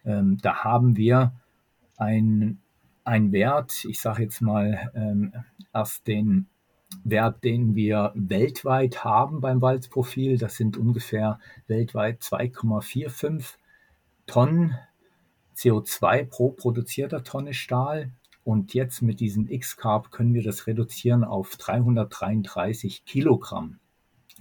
ähm, 0.05 0.37
da 0.41 0.63
haben 0.63 0.95
wir 0.95 1.33
einen 1.95 2.59
Wert, 3.05 3.83
ich 3.85 3.99
sage 3.99 4.23
jetzt 4.23 4.41
mal 4.41 4.91
ähm, 4.95 5.33
erst 5.73 6.07
den 6.07 6.47
Wert, 7.03 7.43
den 7.43 7.75
wir 7.75 8.11
weltweit 8.15 9.03
haben 9.03 9.41
beim 9.41 9.61
Walzprofil. 9.61 10.37
Das 10.37 10.55
sind 10.55 10.77
ungefähr 10.77 11.39
weltweit 11.67 12.21
2,45 12.21 13.55
Tonnen 14.27 14.77
CO2 15.55 16.25
pro 16.25 16.49
produzierter 16.49 17.23
Tonne 17.23 17.53
Stahl. 17.53 18.11
Und 18.43 18.73
jetzt 18.73 19.01
mit 19.01 19.19
diesem 19.19 19.47
X-Carb 19.47 20.11
können 20.11 20.33
wir 20.33 20.43
das 20.43 20.65
reduzieren 20.67 21.23
auf 21.23 21.55
333 21.57 23.05
Kilogramm. 23.05 23.79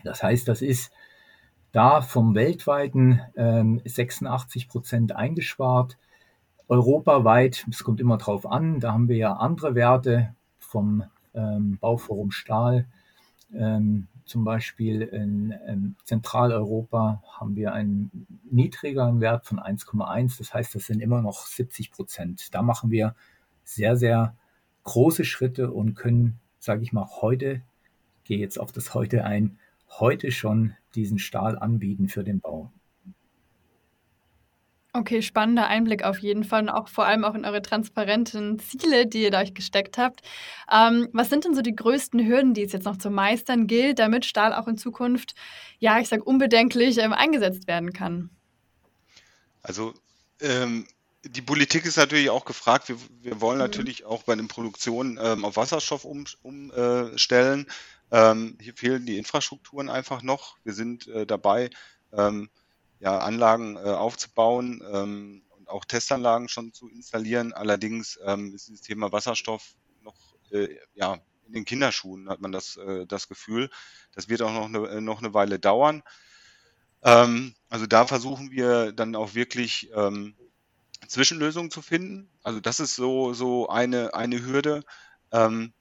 Das 0.04 0.23
heißt, 0.23 0.49
das 0.49 0.62
ist 0.62 0.90
da 1.73 2.00
vom 2.00 2.35
weltweiten 2.35 3.21
ähm, 3.37 3.80
86 3.85 4.69
Prozent 4.69 5.14
eingespart. 5.14 5.99
Europaweit, 6.69 7.66
es 7.71 7.85
kommt 7.85 8.00
immer 8.00 8.16
drauf 8.16 8.47
an, 8.47 8.80
da 8.80 8.92
haben 8.92 9.09
wir 9.09 9.16
ja 9.16 9.33
andere 9.35 9.75
Werte 9.75 10.35
vom 10.59 11.04
ähm, 11.34 11.78
Bauforum 11.80 12.30
Stahl. 12.30 12.87
Ähm, 13.52 14.08
zum 14.25 14.44
Beispiel 14.44 15.02
in, 15.02 15.50
in, 15.66 15.96
Zentraleuropa 16.04 17.22
haben 17.38 17.56
wir 17.56 17.72
einen 17.72 18.26
niedrigeren 18.49 19.20
Wert 19.20 19.44
von 19.46 19.58
1,1. 19.58 20.38
Das 20.38 20.54
heißt, 20.54 20.75
das 20.75 20.87
sind 20.87 21.00
immer 21.00 21.20
noch 21.20 21.46
70 21.46 21.90
Prozent. 21.90 22.54
Da 22.54 22.62
machen 22.62 22.90
wir 22.90 23.16
sehr, 23.64 23.96
sehr 23.96 24.37
große 24.84 25.25
Schritte 25.25 25.72
und 25.72 25.94
können, 25.94 26.38
sage 26.58 26.82
ich 26.82 26.92
mal, 26.92 27.08
heute, 27.20 27.62
gehe 28.25 28.38
jetzt 28.38 28.58
auf 28.60 28.70
das 28.70 28.94
heute 28.94 29.25
ein, 29.25 29.58
heute 29.88 30.30
schon 30.30 30.75
diesen 30.94 31.18
Stahl 31.18 31.58
anbieten 31.58 32.08
für 32.08 32.22
den 32.22 32.40
Bau. 32.40 32.70
Okay, 34.92 35.23
spannender 35.23 35.68
Einblick 35.68 36.02
auf 36.02 36.18
jeden 36.18 36.42
Fall 36.42 36.62
und 36.62 36.68
auch 36.68 36.88
vor 36.88 37.06
allem 37.06 37.25
auch 37.25 37.35
in 37.35 37.44
eure 37.44 37.62
transparenten 37.62 38.59
Ziele, 38.59 39.06
die 39.06 39.23
ihr 39.23 39.30
da 39.30 39.40
euch 39.40 39.54
gesteckt 39.54 39.99
habt. 39.99 40.23
Ähm, 40.70 41.09
was 41.12 41.30
sind 41.30 41.44
denn 41.44 41.54
so 41.54 41.62
die 41.62 41.76
größten 41.76 42.26
Hürden, 42.26 42.54
die 42.54 42.62
es 42.62 42.73
jetzt 42.73 42.87
noch 42.87 42.97
zu 42.97 43.09
meistern 43.09 43.68
gilt, 43.68 44.00
damit 44.00 44.25
Stahl 44.25 44.52
auch 44.52 44.66
in 44.66 44.76
Zukunft, 44.76 45.35
ja, 45.78 46.00
ich 46.00 46.09
sage 46.09 46.25
unbedenklich 46.25 46.99
ähm, 46.99 47.12
eingesetzt 47.12 47.68
werden 47.68 47.92
kann? 47.92 48.30
Also 49.62 49.94
ähm, 50.40 50.87
die 51.25 51.42
Politik 51.42 51.85
ist 51.85 51.97
natürlich 51.97 52.30
auch 52.30 52.44
gefragt. 52.44 52.88
Wir, 52.88 52.97
wir 53.23 53.40
wollen 53.40 53.59
mhm. 53.59 53.64
natürlich 53.64 54.04
auch 54.04 54.25
bei 54.25 54.35
den 54.35 54.49
Produktionen 54.49 55.20
ähm, 55.23 55.44
auf 55.44 55.56
Wasserstoff 55.56 56.04
umstellen. 56.04 57.61
Um, 57.61 57.68
äh, 57.68 58.30
ähm, 58.32 58.59
hier 58.61 58.75
fehlen 58.75 59.06
die 59.06 59.18
Infrastrukturen 59.18 59.88
einfach 59.88 60.23
noch. 60.23 60.56
Wir 60.64 60.73
sind 60.73 61.06
äh, 61.06 61.26
dabei, 61.26 61.70
ähm, 62.12 62.50
ja, 63.00 63.19
Anlagen 63.19 63.76
äh, 63.76 63.80
aufzubauen 63.80 64.83
ähm, 64.92 65.42
und 65.49 65.69
auch 65.69 65.85
Testanlagen 65.85 66.49
schon 66.49 66.73
zu 66.73 66.88
installieren. 66.88 67.52
Allerdings 67.52 68.19
ähm, 68.25 68.54
ist 68.54 68.71
das 68.71 68.83
Thema 68.83 69.11
Wasserstoff 69.11 69.75
noch 70.02 70.16
äh, 70.52 70.69
ja, 70.95 71.19
in 71.47 71.54
den 71.54 71.64
Kinderschuhen, 71.64 72.28
hat 72.28 72.40
man 72.40 72.52
das, 72.52 72.76
äh, 72.76 73.07
das 73.07 73.26
Gefühl. 73.28 73.71
Das 74.14 74.28
wird 74.28 74.42
auch 74.42 74.52
noch 74.52 74.66
eine, 74.66 74.88
äh, 74.88 75.00
noch 75.00 75.21
eine 75.21 75.35
Weile 75.35 75.59
dauern. 75.59 76.02
Ähm, 77.02 77.54
also 77.69 77.87
da 77.87 78.07
versuchen 78.07 78.50
wir 78.50 78.92
dann 78.92 79.16
auch 79.16 79.35
wirklich 79.35 79.90
ähm, 79.95 80.37
Zwischenlösungen 81.09 81.71
zu 81.71 81.83
finden. 81.83 82.30
Also 82.42 82.61
das 82.61 82.80
ist 82.80 82.95
so, 82.95 83.33
so 83.33 83.69
eine, 83.69 84.14
eine 84.14 84.45
Hürde. 84.45 84.85
Ähm, 85.33 85.73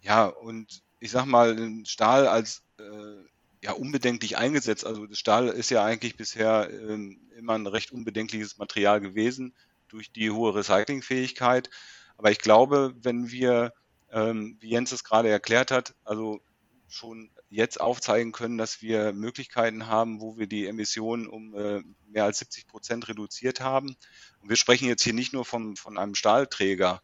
ja, 0.00 0.26
und 0.26 0.82
ich 1.00 1.10
sag 1.10 1.26
mal, 1.26 1.56
Stahl 1.84 2.28
als 2.28 2.62
äh, 2.78 3.24
ja, 3.62 3.72
unbedenklich 3.72 4.36
eingesetzt. 4.36 4.84
Also 4.84 5.06
Stahl 5.12 5.48
ist 5.48 5.70
ja 5.70 5.84
eigentlich 5.84 6.16
bisher 6.16 6.68
ähm, 6.70 7.20
immer 7.36 7.54
ein 7.54 7.66
recht 7.66 7.92
unbedenkliches 7.92 8.58
Material 8.58 9.00
gewesen 9.00 9.54
durch 9.88 10.12
die 10.12 10.30
hohe 10.30 10.54
Recyclingfähigkeit. 10.54 11.70
Aber 12.16 12.30
ich 12.30 12.38
glaube, 12.38 12.94
wenn 13.00 13.30
wir, 13.30 13.72
ähm, 14.10 14.56
wie 14.60 14.70
Jens 14.70 14.90
es 14.90 15.04
gerade 15.04 15.28
erklärt 15.28 15.70
hat, 15.70 15.94
also 16.04 16.40
schon 16.88 17.30
jetzt 17.48 17.80
aufzeigen 17.80 18.32
können, 18.32 18.58
dass 18.58 18.82
wir 18.82 19.12
Möglichkeiten 19.12 19.86
haben, 19.86 20.20
wo 20.20 20.36
wir 20.36 20.46
die 20.46 20.66
Emissionen 20.66 21.26
um 21.26 21.54
äh, 21.54 21.82
mehr 22.08 22.24
als 22.24 22.38
70 22.40 22.66
Prozent 22.66 23.08
reduziert 23.08 23.60
haben. 23.60 23.96
Und 24.40 24.48
wir 24.48 24.56
sprechen 24.56 24.88
jetzt 24.88 25.04
hier 25.04 25.14
nicht 25.14 25.32
nur 25.32 25.44
vom, 25.44 25.76
von 25.76 25.98
einem 25.98 26.14
Stahlträger. 26.14 27.00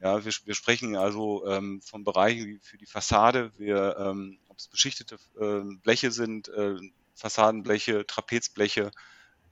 Ja, 0.00 0.24
wir, 0.24 0.32
wir 0.44 0.54
sprechen 0.54 0.96
also 0.96 1.46
ähm, 1.46 1.80
von 1.82 2.04
Bereichen 2.04 2.46
wie 2.46 2.58
für 2.62 2.78
die 2.78 2.86
Fassade, 2.86 3.52
wir, 3.58 3.96
ähm, 3.98 4.38
ob 4.58 4.62
es 4.62 4.66
beschichtete 4.66 5.18
äh, 5.40 5.76
Bleche 5.84 6.10
sind, 6.10 6.48
äh, 6.48 6.74
Fassadenbleche, 7.14 8.04
Trapezbleche, 8.06 8.90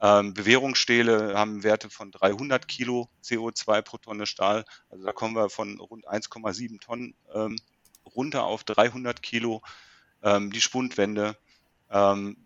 ähm, 0.01 0.35
Bewährungsstähle 0.35 1.39
haben 1.39 1.63
Werte 1.63 1.91
von 1.91 2.11
300 2.11 2.67
Kilo 2.67 3.09
CO2 3.23 3.83
pro 3.83 3.99
Tonne 3.99 4.27
Stahl. 4.27 4.65
Also 4.91 5.05
da 5.05 5.13
kommen 5.13 5.37
wir 5.37 5.49
von 5.49 5.79
rund 5.79 6.09
1,7 6.09 6.81
Tonnen 6.81 7.15
ähm, 7.33 7.57
runter 8.17 8.45
auf 8.45 8.65
300 8.65 9.23
Kilo. 9.23 9.63
Ähm, 10.23 10.51
die 10.51 10.61
Spundwände. 10.61 11.37
Ähm, 11.89 12.37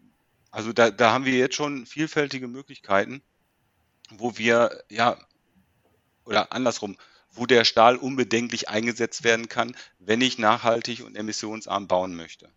also 0.50 0.75
da, 0.75 0.90
da 0.90 1.12
haben 1.12 1.25
wir 1.25 1.38
jetzt 1.38 1.55
schon 1.55 1.87
vielfältige 1.87 2.47
Möglichkeiten, 2.47 3.23
wo 4.11 4.37
wir, 4.37 4.85
ja, 4.90 5.17
oder 6.25 6.52
andersrum, 6.52 6.97
wo 7.32 7.46
der 7.46 7.64
Stahl 7.64 7.96
unbedenklich 7.96 8.68
eingesetzt 8.68 9.25
werden 9.25 9.49
kann, 9.49 9.75
wenn 9.99 10.20
ich 10.20 10.38
nachhaltig 10.38 11.04
und 11.04 11.16
emissionsarm 11.16 11.87
bauen 11.87 12.14
möchte. 12.14 12.49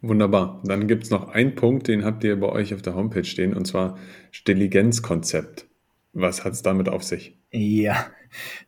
Wunderbar. 0.00 0.60
Dann 0.64 0.86
gibt 0.86 1.04
es 1.04 1.10
noch 1.10 1.28
einen 1.28 1.54
Punkt, 1.54 1.88
den 1.88 2.04
habt 2.04 2.22
ihr 2.24 2.38
bei 2.38 2.48
euch 2.48 2.72
auf 2.74 2.82
der 2.82 2.94
Homepage 2.94 3.24
stehen, 3.24 3.54
und 3.54 3.66
zwar 3.66 3.98
Stelligenzkonzept. 4.30 5.66
Was 6.12 6.44
hat 6.44 6.52
es 6.52 6.62
damit 6.62 6.88
auf 6.88 7.02
sich? 7.02 7.36
Ja, 7.50 8.06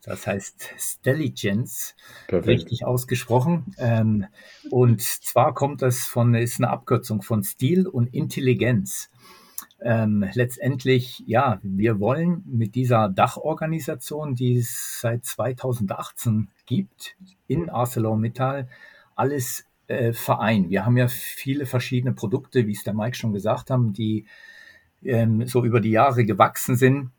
das 0.03 0.27
heißt 0.27 0.75
Stelligence, 0.79 1.95
richtig 2.31 2.85
ausgesprochen. 2.85 3.75
Ähm, 3.79 4.27
und 4.71 5.03
zwar 5.03 5.55
kommt 5.55 5.83
das 5.83 6.07
von, 6.07 6.35
ist 6.35 6.59
eine 6.59 6.71
Abkürzung 6.71 7.23
von 7.23 7.43
Stil 7.43 7.87
und 7.87 8.15
Intelligenz. 8.15 9.11
Ähm, 9.83 10.29
letztendlich, 10.35 11.23
ja, 11.27 11.59
wir 11.63 12.01
wollen 12.01 12.43
mit 12.47 12.75
dieser 12.75 13.09
Dachorganisation, 13.09 14.35
die 14.35 14.59
es 14.59 15.01
seit 15.01 15.25
2018 15.25 16.49
gibt, 16.67 17.17
in 17.47 17.71
ArcelorMittal, 17.71 18.69
alles 19.17 19.65
äh, 19.87 20.13
Verein. 20.13 20.71
Wir 20.71 20.85
haben 20.85 20.97
ja 20.97 21.09
viele 21.09 21.67
verschiedene 21.67 22.13
Produkte, 22.13 22.67
wie 22.67 22.73
es 22.73 22.85
der 22.85 22.95
Mike 22.95 23.17
schon 23.17 23.33
gesagt 23.33 23.71
haben, 23.71 23.93
die 23.93 24.27
ähm, 25.03 25.47
so 25.47 25.65
über 25.65 25.81
die 25.81 25.91
Jahre 25.91 26.25
gewachsen 26.25 26.77
sind. 26.77 27.11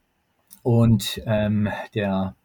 Und 0.63 1.21
ähm, 1.25 1.69
der 1.95 2.35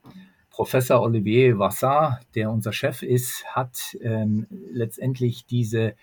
Professor 0.50 1.02
Olivier 1.02 1.58
Vassar, 1.58 2.20
der 2.34 2.50
unser 2.50 2.72
Chef 2.72 3.02
ist, 3.02 3.44
hat 3.46 3.96
ähm, 4.00 4.46
letztendlich 4.72 5.44
diese 5.44 5.94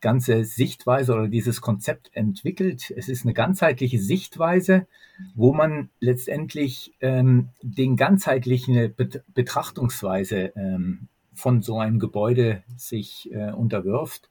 ganze 0.00 0.44
Sichtweise 0.44 1.14
oder 1.14 1.28
dieses 1.28 1.60
Konzept 1.60 2.10
entwickelt. 2.14 2.92
Es 2.96 3.08
ist 3.08 3.24
eine 3.24 3.34
ganzheitliche 3.34 3.98
Sichtweise, 3.98 4.86
wo 5.34 5.52
man 5.52 5.90
letztendlich 6.00 6.94
ähm, 7.00 7.48
den 7.62 7.96
ganzheitlichen 7.96 8.94
Betrachtungsweise 9.34 10.52
ähm, 10.56 11.08
von 11.34 11.62
so 11.62 11.78
einem 11.78 11.98
Gebäude 11.98 12.62
sich 12.76 13.30
äh, 13.32 13.52
unterwirft. 13.52 14.28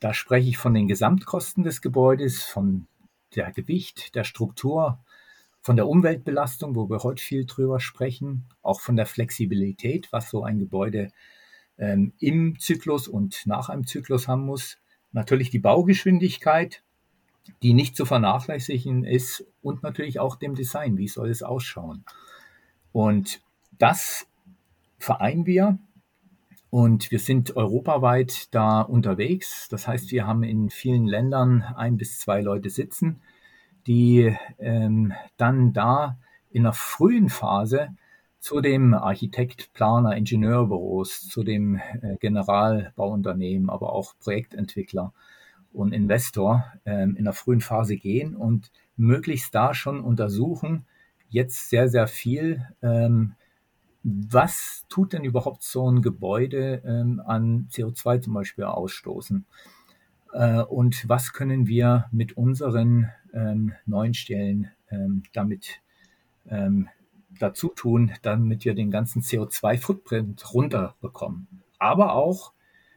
Da 0.00 0.12
spreche 0.12 0.48
ich 0.48 0.58
von 0.58 0.74
den 0.74 0.88
Gesamtkosten 0.88 1.64
des 1.64 1.80
Gebäudes, 1.80 2.42
von 2.42 2.86
der 3.34 3.50
Gewicht, 3.52 4.14
der 4.14 4.24
Struktur, 4.24 4.98
von 5.60 5.76
der 5.76 5.88
Umweltbelastung, 5.88 6.76
wo 6.76 6.90
wir 6.90 7.02
heute 7.02 7.22
viel 7.22 7.46
drüber 7.46 7.80
sprechen, 7.80 8.44
auch 8.62 8.80
von 8.80 8.96
der 8.96 9.06
Flexibilität, 9.06 10.12
was 10.12 10.28
so 10.28 10.44
ein 10.44 10.58
Gebäude 10.58 11.10
ähm, 11.78 12.12
im 12.20 12.58
Zyklus 12.58 13.08
und 13.08 13.46
nach 13.46 13.70
einem 13.70 13.86
Zyklus 13.86 14.28
haben 14.28 14.44
muss. 14.44 14.76
Natürlich 15.14 15.50
die 15.50 15.60
Baugeschwindigkeit, 15.60 16.82
die 17.62 17.72
nicht 17.72 17.96
zu 17.96 18.04
vernachlässigen 18.04 19.04
ist 19.04 19.46
und 19.62 19.84
natürlich 19.84 20.18
auch 20.18 20.34
dem 20.34 20.56
Design, 20.56 20.98
wie 20.98 21.06
soll 21.06 21.30
es 21.30 21.44
ausschauen. 21.44 22.04
Und 22.92 23.40
das 23.78 24.26
vereinen 24.98 25.46
wir 25.46 25.78
und 26.68 27.12
wir 27.12 27.20
sind 27.20 27.54
europaweit 27.56 28.52
da 28.52 28.80
unterwegs. 28.80 29.68
Das 29.68 29.86
heißt, 29.86 30.10
wir 30.10 30.26
haben 30.26 30.42
in 30.42 30.68
vielen 30.68 31.06
Ländern 31.06 31.62
ein 31.62 31.96
bis 31.96 32.18
zwei 32.18 32.40
Leute 32.40 32.68
sitzen, 32.68 33.20
die 33.86 34.36
ähm, 34.58 35.12
dann 35.36 35.72
da 35.72 36.18
in 36.50 36.64
der 36.64 36.72
frühen 36.72 37.28
Phase 37.28 37.90
zu 38.44 38.60
dem 38.60 38.92
Architekt, 38.92 39.72
Planer, 39.72 40.18
Ingenieurbüros, 40.18 41.26
zu 41.30 41.44
dem 41.44 41.76
äh, 41.76 42.18
Generalbauunternehmen, 42.20 43.70
aber 43.70 43.94
auch 43.94 44.18
Projektentwickler 44.18 45.14
und 45.72 45.94
Investor 45.94 46.62
ähm, 46.84 47.16
in 47.16 47.24
der 47.24 47.32
frühen 47.32 47.62
Phase 47.62 47.96
gehen 47.96 48.36
und 48.36 48.70
möglichst 48.98 49.54
da 49.54 49.72
schon 49.72 49.98
untersuchen, 49.98 50.84
jetzt 51.30 51.70
sehr, 51.70 51.88
sehr 51.88 52.06
viel, 52.06 52.68
ähm, 52.82 53.32
was 54.02 54.84
tut 54.90 55.14
denn 55.14 55.24
überhaupt 55.24 55.62
so 55.62 55.90
ein 55.90 56.02
Gebäude 56.02 56.82
ähm, 56.84 57.22
an 57.24 57.68
CO2 57.70 58.20
zum 58.20 58.34
Beispiel 58.34 58.64
ausstoßen? 58.64 59.46
Äh, 60.34 60.60
und 60.64 61.08
was 61.08 61.32
können 61.32 61.66
wir 61.66 62.10
mit 62.12 62.36
unseren 62.36 63.10
neuen 63.84 64.14
Stellen 64.14 64.70
damit 65.32 65.80
dazu 67.38 67.68
tun, 67.68 68.12
damit 68.22 68.64
wir 68.64 68.74
den 68.74 68.90
ganzen 68.90 69.22
CO2-Footprint 69.22 70.54
runterbekommen? 70.54 71.46
Aber 71.78 72.14
auch 72.14 72.52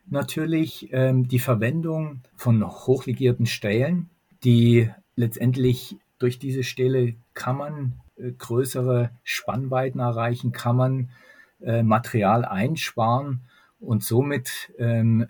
natürlich 0.09 0.89
ähm, 0.93 1.27
die 1.27 1.39
Verwendung 1.39 2.21
von 2.35 2.65
hochlegierten 2.65 3.45
Stellen, 3.45 4.09
die 4.43 4.89
letztendlich 5.15 5.97
durch 6.19 6.39
diese 6.39 6.63
Stelle 6.63 7.15
kann 7.33 7.57
man 7.57 7.93
äh, 8.15 8.31
größere 8.31 9.11
Spannweiten 9.23 9.99
erreichen, 9.99 10.51
kann 10.51 10.75
man 10.75 11.09
äh, 11.61 11.83
Material 11.83 12.45
einsparen 12.45 13.41
und 13.79 14.03
somit 14.03 14.71
ähm, 14.77 15.27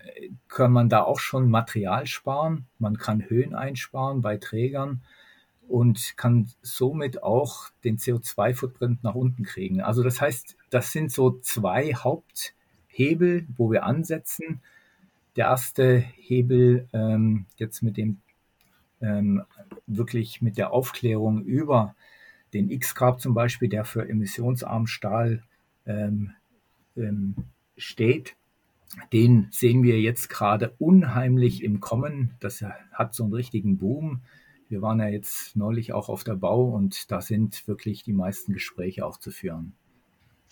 kann 0.48 0.72
man 0.72 0.90
da 0.90 1.04
auch 1.04 1.20
schon 1.20 1.50
Material 1.50 2.06
sparen. 2.06 2.68
Man 2.80 2.98
kann 2.98 3.28
Höhen 3.28 3.56
einsparen 3.56 4.22
bei 4.22 4.38
Trägern 4.38 5.02
und 5.68 6.16
kann 6.18 6.50
somit 6.62 7.24
auch 7.24 7.70
den 7.84 7.98
CO2-Footprint 7.98 9.04
nach 9.04 9.16
unten 9.16 9.44
kriegen. 9.44 9.82
Also 9.82 10.04
das 10.04 10.22
heißt, 10.22 10.56
das 10.70 10.92
sind 10.92 11.12
so 11.12 11.40
zwei 11.40 11.94
Haupthebel, 11.94 13.48
wo 13.56 13.72
wir 13.72 13.84
ansetzen. 13.84 14.62
Der 15.36 15.46
erste 15.46 15.98
Hebel 15.98 16.88
ähm, 16.94 17.46
jetzt 17.58 17.84
mit 17.84 17.98
dem 17.98 18.20
ähm, 19.02 19.44
wirklich 19.86 20.42
mit 20.42 20.58
der 20.58 20.72
Aufklärung 20.72 21.44
über 21.44 21.96
den 22.54 22.70
X-Carb 22.70 23.22
zum 23.22 23.34
Beispiel, 23.34 23.70
der 23.70 23.86
für 23.86 24.08
emissionsarmen 24.08 24.88
Stahl 24.88 25.44
ähm, 25.86 26.32
ähm, 26.96 27.36
steht. 27.78 28.36
Den 29.14 29.48
sehen 29.52 29.84
wir 29.84 30.00
jetzt 30.00 30.30
gerade 30.30 30.74
unheimlich 30.80 31.64
im 31.64 31.80
Kommen. 31.80 32.34
Das 32.40 32.64
hat 32.92 33.14
so 33.14 33.24
einen 33.24 33.34
richtigen 33.34 33.78
Boom. 33.78 34.22
Wir 34.70 34.82
waren 34.82 35.00
ja 35.00 35.08
jetzt 35.08 35.56
neulich 35.56 35.94
auch 35.94 36.10
auf 36.10 36.24
der 36.24 36.36
Bau 36.36 36.66
und 36.66 37.10
da 37.12 37.22
sind 37.22 37.68
wirklich 37.68 38.04
die 38.04 38.14
meisten 38.14 38.54
Gespräche 38.54 39.06
auch 39.06 39.18
zu 39.18 39.32
führen. 39.32 39.74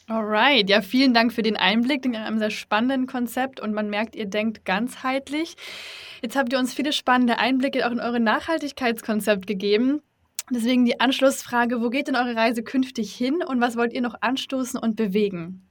Alright, 0.07 0.69
ja, 0.69 0.81
vielen 0.81 1.15
Dank 1.15 1.33
für 1.33 1.41
den 1.41 1.57
Einblick 1.57 2.05
in 2.05 2.15
einem 2.15 2.37
sehr 2.37 2.51
spannenden 2.51 3.07
Konzept 3.07 3.59
und 3.59 3.73
man 3.73 3.89
merkt, 3.89 4.15
ihr 4.15 4.27
denkt 4.27 4.63
ganzheitlich. 4.63 5.55
Jetzt 6.21 6.35
habt 6.35 6.53
ihr 6.53 6.59
uns 6.59 6.75
viele 6.75 6.93
spannende 6.93 7.39
Einblicke 7.39 7.85
auch 7.85 7.91
in 7.91 7.99
eure 7.99 8.19
Nachhaltigkeitskonzept 8.19 9.47
gegeben. 9.47 10.01
Deswegen 10.51 10.85
die 10.85 10.99
Anschlussfrage, 10.99 11.81
wo 11.81 11.89
geht 11.89 12.07
denn 12.07 12.15
eure 12.15 12.35
Reise 12.35 12.61
künftig 12.61 13.15
hin 13.15 13.41
und 13.43 13.59
was 13.61 13.77
wollt 13.77 13.93
ihr 13.93 14.01
noch 14.01 14.15
anstoßen 14.21 14.79
und 14.79 14.95
bewegen? 14.95 15.67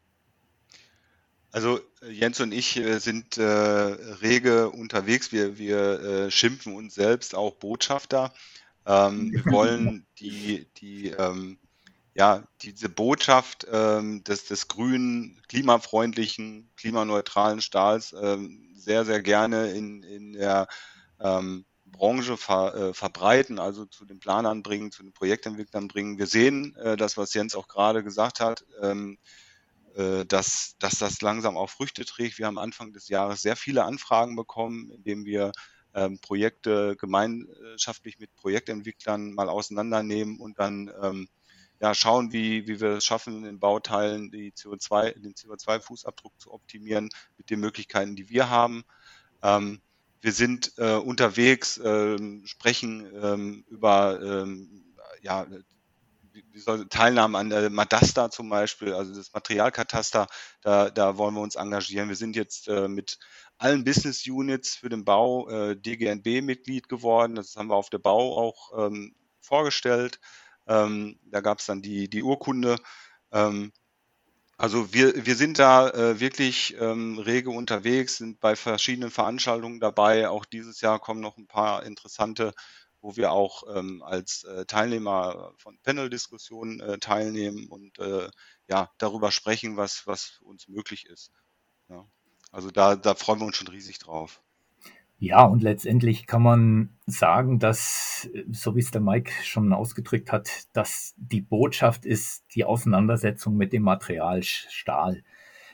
Also 1.53 1.79
Jens 2.11 2.41
und 2.41 2.53
ich 2.53 2.77
äh, 2.77 2.99
sind 2.99 3.39
äh, 3.39 3.43
rege 3.43 4.71
unterwegs. 4.71 5.33
Wir, 5.33 5.59
wir 5.59 6.01
äh, 6.01 6.31
schimpfen 6.31 6.75
uns 6.75 6.95
selbst 6.95 7.35
auch 7.35 7.55
Botschafter. 7.57 8.33
Ähm, 8.87 9.33
wir 9.33 9.45
wollen 9.53 10.07
die, 10.19 10.67
die, 10.77 11.09
ähm, 11.11 11.59
ja, 12.15 12.45
diese 12.63 12.89
Botschaft 12.89 13.67
ähm, 13.71 14.23
des, 14.25 14.47
des 14.47 14.69
grünen, 14.69 15.41
klimafreundlichen, 15.49 16.71
klimaneutralen 16.77 17.61
Stahls 17.61 18.15
ähm, 18.21 18.73
sehr, 18.75 19.05
sehr 19.05 19.23
gerne 19.23 19.73
in, 19.73 20.03
in 20.03 20.33
der 20.35 20.69
ähm, 21.21 21.65
Branche 21.87 22.37
ver, 22.37 22.75
äh, 22.75 22.95
verbreiten, 22.95 23.59
also 23.59 23.85
zu 23.87 24.05
den 24.05 24.19
Planern 24.19 24.63
bringen, 24.63 24.91
zu 24.91 25.03
den 25.03 25.13
Projektentwicklern 25.13 25.89
bringen. 25.89 26.19
Wir 26.19 26.27
sehen 26.27 26.77
äh, 26.77 26.97
das, 26.97 27.17
was 27.17 27.35
Jens 27.35 27.55
auch 27.55 27.69
gerade 27.69 28.03
gesagt 28.03 28.41
hat, 28.41 28.65
ähm, 28.83 29.17
äh, 29.17 29.44
dass, 29.95 30.75
dass 30.79 30.99
das 30.99 31.23
langsam 31.23 31.57
auch 31.57 31.71
Früchte 31.71 32.05
trägt. 32.05 32.39
Wir 32.39 32.47
haben 32.47 32.59
Anfang 32.59 32.93
des 32.93 33.09
Jahres 33.09 33.43
sehr 33.43 33.55
viele 33.55 33.85
Anfragen 33.85 34.35
bekommen, 34.35 34.91
indem 34.91 35.25
wir 35.25 35.53
ähm, 35.95 36.19
Projekte 36.19 36.97
gemeinschaftlich 36.97 38.19
mit 38.19 38.35
Projektentwicklern 38.35 39.33
mal 39.33 39.49
auseinandernehmen 39.49 40.41
und 40.41 40.59
dann 40.59 40.91
ähm, 41.01 41.29
ja, 41.81 41.95
schauen, 41.95 42.33
wie, 42.33 42.67
wie 42.67 42.81
wir 42.81 42.91
es 42.93 43.05
schaffen, 43.05 43.45
in 43.45 43.59
Bauteilen 43.59 44.31
die 44.31 44.53
CO2, 44.53 45.19
den 45.21 45.35
CO2-Fußabdruck 45.35 46.33
zu 46.39 46.53
optimieren 46.53 47.11
mit 47.37 47.51
den 47.51 47.61
Möglichkeiten, 47.61 48.17
die 48.17 48.29
wir 48.29 48.49
haben. 48.49 48.85
Ähm, 49.43 49.81
wir 50.21 50.33
sind 50.33 50.73
äh, 50.79 50.95
unterwegs, 50.95 51.81
ähm, 51.85 52.47
sprechen 52.47 53.07
ähm, 53.23 53.65
über 53.69 54.21
ähm, 54.23 54.85
ja, 55.21 55.47
wie 56.51 56.59
soll, 56.59 56.89
Teilnahme 56.89 57.39
an 57.39 57.51
der 57.51 57.71
Madasta 57.71 58.31
zum 58.31 58.49
Beispiel, 58.49 58.93
also 58.93 59.15
das 59.15 59.33
Materialkataster, 59.33 60.27
da, 60.63 60.91
da 60.91 61.17
wollen 61.17 61.35
wir 61.35 61.41
uns 61.41 61.55
engagieren. 61.55 62.09
Wir 62.09 62.17
sind 62.17 62.37
jetzt 62.37 62.69
äh, 62.69 62.89
mit 62.89 63.19
allen 63.59 63.85
Business 63.85 64.27
Units 64.27 64.77
für 64.77 64.89
den 64.89 65.05
Bau 65.05 65.49
äh, 65.49 65.77
DGNB-Mitglied 65.77 66.89
geworden. 66.89 67.37
Das 67.37 67.55
haben 67.57 67.69
wir 67.69 67.77
auf 67.77 67.91
der 67.91 67.99
Bau 67.99 68.37
auch 68.37 68.87
ähm, 68.87 69.15
vorgestellt. 69.41 70.19
Ähm, 70.67 71.19
da 71.25 71.41
gab 71.41 71.61
es 71.61 71.67
dann 71.67 71.83
die, 71.83 72.09
die 72.09 72.23
Urkunde. 72.23 72.77
Ähm, 73.33 73.73
also 74.57 74.93
wir, 74.93 75.27
wir 75.27 75.35
sind 75.35 75.59
da 75.59 75.91
äh, 75.91 76.21
wirklich 76.21 76.77
ähm, 76.79 77.19
rege 77.19 77.51
unterwegs, 77.51 78.19
sind 78.19 78.41
bei 78.41 78.55
verschiedenen 78.55 79.11
Veranstaltungen 79.11 79.81
dabei. 79.81 80.29
Auch 80.29 80.45
dieses 80.45 80.81
Jahr 80.81 81.01
kommen 81.01 81.21
noch 81.21 81.37
ein 81.37 81.49
paar 81.49 81.85
interessante 81.85 82.55
wo 83.05 83.17
wir 83.17 83.33
auch 83.33 83.65
ähm, 83.77 84.03
als 84.03 84.45
äh, 84.45 84.65
Teilnehmer 84.65 85.53
von 85.59 85.79
Panel-Diskussionen 85.83 86.81
äh, 86.81 86.99
teilnehmen 86.99 87.69
und 87.69 87.99
äh, 87.99 88.31
ja, 88.67 88.91
darüber 88.97 89.31
sprechen, 89.31 89.77
was, 89.77 90.07
was 90.07 90.41
uns 90.43 90.69
möglich 90.69 91.05
ist. 91.05 91.31
Ja. 91.91 92.09
Also 92.51 92.71
da, 92.71 92.97
da 92.97 93.15
freuen 93.15 93.41
wir 93.41 93.47
uns 93.47 93.57
schon 93.57 93.69
riesig 93.69 93.99
drauf. 93.99 94.41
Ja, 95.19 95.45
und 95.45 95.63
letztendlich 95.63 96.27
kann 96.27 96.43
man 96.43 96.97
sagen, 97.05 97.59
dass, 97.59 98.27
so 98.51 98.75
wie 98.75 98.81
es 98.81 98.91
der 98.91 99.03
Mike 99.03 99.33
schon 99.45 99.75
ausgedrückt 99.75 100.33
hat, 100.33 100.49
dass 100.73 101.13
die 101.19 101.43
Botschaft 101.43 102.07
ist 102.07 102.45
die 102.55 102.65
Auseinandersetzung 102.65 103.55
mit 103.55 103.75
dem 103.75 103.83
Material 103.83 104.43
Stahl. 104.43 105.23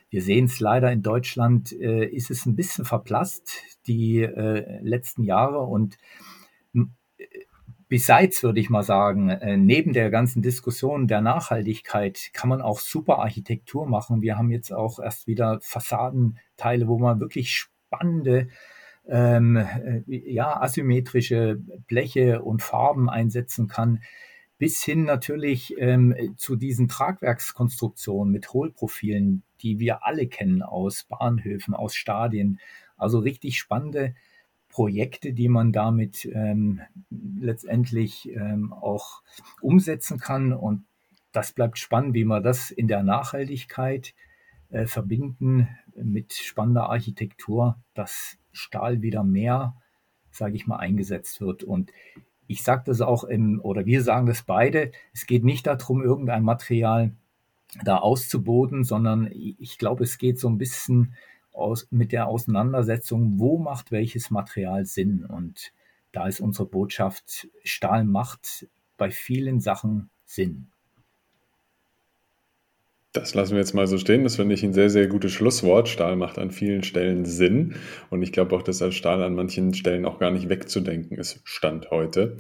Wir 0.08 0.22
sehen 0.22 0.46
es 0.46 0.58
leider 0.58 0.90
in 0.90 1.02
Deutschland, 1.02 1.70
äh, 1.70 2.06
ist 2.06 2.32
es 2.32 2.44
ein 2.44 2.56
bisschen 2.56 2.84
verblasst 2.84 3.52
die 3.86 4.22
äh, 4.22 4.80
letzten 4.82 5.22
Jahre 5.22 5.60
und 5.60 5.96
Besides 7.90 8.44
würde 8.44 8.60
ich 8.60 8.70
mal 8.70 8.84
sagen, 8.84 9.30
äh, 9.30 9.56
neben 9.56 9.92
der 9.92 10.10
ganzen 10.10 10.42
Diskussion 10.42 11.08
der 11.08 11.20
Nachhaltigkeit 11.20 12.30
kann 12.32 12.48
man 12.48 12.62
auch 12.62 12.78
super 12.78 13.18
Architektur 13.18 13.84
machen. 13.84 14.22
Wir 14.22 14.38
haben 14.38 14.52
jetzt 14.52 14.72
auch 14.72 15.00
erst 15.00 15.26
wieder 15.26 15.58
Fassadenteile, 15.60 16.86
wo 16.86 17.00
man 17.00 17.18
wirklich 17.18 17.52
spannende, 17.52 18.46
ähm, 19.08 19.56
äh, 19.56 20.02
ja, 20.06 20.62
asymmetrische 20.62 21.58
Bleche 21.88 22.42
und 22.42 22.62
Farben 22.62 23.10
einsetzen 23.10 23.66
kann, 23.66 24.04
bis 24.56 24.84
hin 24.84 25.02
natürlich 25.02 25.74
ähm, 25.76 26.14
zu 26.36 26.54
diesen 26.54 26.86
Tragwerkskonstruktionen 26.86 28.32
mit 28.32 28.52
Hohlprofilen, 28.52 29.42
die 29.62 29.80
wir 29.80 30.06
alle 30.06 30.28
kennen 30.28 30.62
aus 30.62 31.06
Bahnhöfen, 31.08 31.74
aus 31.74 31.96
Stadien. 31.96 32.60
Also 32.96 33.18
richtig 33.18 33.58
spannende 33.58 34.14
Projekte, 34.70 35.32
die 35.32 35.48
man 35.48 35.72
damit 35.72 36.24
ähm, 36.32 36.80
letztendlich 37.10 38.30
ähm, 38.30 38.72
auch 38.72 39.22
umsetzen 39.60 40.18
kann. 40.18 40.52
Und 40.52 40.84
das 41.32 41.52
bleibt 41.52 41.78
spannend, 41.78 42.14
wie 42.14 42.24
man 42.24 42.42
das 42.42 42.70
in 42.70 42.88
der 42.88 43.02
Nachhaltigkeit 43.02 44.14
äh, 44.70 44.86
verbinden 44.86 45.68
mit 45.94 46.32
spannender 46.32 46.88
Architektur, 46.88 47.76
dass 47.94 48.38
Stahl 48.52 49.02
wieder 49.02 49.24
mehr, 49.24 49.76
sage 50.30 50.54
ich 50.54 50.66
mal, 50.66 50.78
eingesetzt 50.78 51.40
wird. 51.40 51.64
Und 51.64 51.92
ich 52.46 52.62
sage 52.62 52.84
das 52.86 53.00
auch 53.00 53.24
im, 53.24 53.60
oder 53.60 53.86
wir 53.86 54.02
sagen 54.02 54.26
das 54.26 54.42
beide, 54.42 54.92
es 55.12 55.26
geht 55.26 55.44
nicht 55.44 55.66
darum, 55.66 56.02
irgendein 56.02 56.42
Material 56.42 57.12
da 57.84 57.98
auszuboden, 57.98 58.82
sondern 58.84 59.30
ich 59.32 59.78
glaube, 59.78 60.04
es 60.04 60.18
geht 60.18 60.38
so 60.38 60.48
ein 60.48 60.58
bisschen 60.58 61.14
aus, 61.52 61.88
mit 61.90 62.12
der 62.12 62.26
Auseinandersetzung, 62.28 63.38
wo 63.38 63.58
macht 63.58 63.92
welches 63.92 64.30
Material 64.30 64.86
Sinn. 64.86 65.24
Und 65.24 65.72
da 66.12 66.26
ist 66.26 66.40
unsere 66.40 66.66
Botschaft, 66.66 67.48
Stahl 67.64 68.04
macht 68.04 68.68
bei 68.96 69.10
vielen 69.10 69.60
Sachen 69.60 70.10
Sinn. 70.24 70.68
Das 73.12 73.34
lassen 73.34 73.52
wir 73.52 73.58
jetzt 73.58 73.74
mal 73.74 73.88
so 73.88 73.98
stehen. 73.98 74.22
Das 74.22 74.36
finde 74.36 74.54
ich 74.54 74.62
ein 74.62 74.72
sehr, 74.72 74.88
sehr 74.88 75.08
gutes 75.08 75.32
Schlusswort. 75.32 75.88
Stahl 75.88 76.14
macht 76.14 76.38
an 76.38 76.52
vielen 76.52 76.84
Stellen 76.84 77.24
Sinn. 77.24 77.74
Und 78.08 78.22
ich 78.22 78.30
glaube 78.30 78.54
auch, 78.54 78.62
dass 78.62 78.84
Stahl 78.94 79.24
an 79.24 79.34
manchen 79.34 79.74
Stellen 79.74 80.04
auch 80.04 80.20
gar 80.20 80.30
nicht 80.30 80.48
wegzudenken 80.48 81.18
ist, 81.18 81.40
Stand 81.42 81.90
heute. 81.90 82.36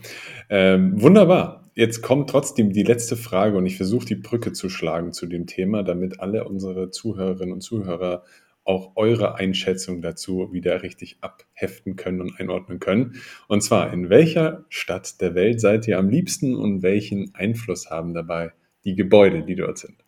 Ähm, 0.48 1.02
wunderbar. 1.02 1.68
Jetzt 1.74 2.02
kommt 2.02 2.30
trotzdem 2.30 2.72
die 2.72 2.84
letzte 2.84 3.16
Frage 3.16 3.56
und 3.56 3.66
ich 3.66 3.76
versuche 3.76 4.06
die 4.06 4.14
Brücke 4.14 4.52
zu 4.52 4.68
schlagen 4.68 5.12
zu 5.12 5.26
dem 5.26 5.46
Thema, 5.46 5.82
damit 5.82 6.20
alle 6.20 6.44
unsere 6.44 6.90
Zuhörerinnen 6.90 7.54
und 7.54 7.62
Zuhörer 7.62 8.22
auch 8.70 8.92
eure 8.94 9.34
Einschätzung 9.34 10.00
dazu 10.00 10.52
wieder 10.52 10.82
richtig 10.82 11.18
abheften 11.22 11.96
können 11.96 12.20
und 12.20 12.38
einordnen 12.38 12.78
können. 12.78 13.20
Und 13.48 13.62
zwar, 13.62 13.92
in 13.92 14.10
welcher 14.10 14.64
Stadt 14.68 15.20
der 15.20 15.34
Welt 15.34 15.60
seid 15.60 15.88
ihr 15.88 15.98
am 15.98 16.08
liebsten 16.08 16.54
und 16.54 16.82
welchen 16.82 17.34
Einfluss 17.34 17.90
haben 17.90 18.14
dabei 18.14 18.52
die 18.84 18.94
Gebäude, 18.94 19.42
die 19.42 19.56
dort 19.56 19.78
sind? 19.78 20.04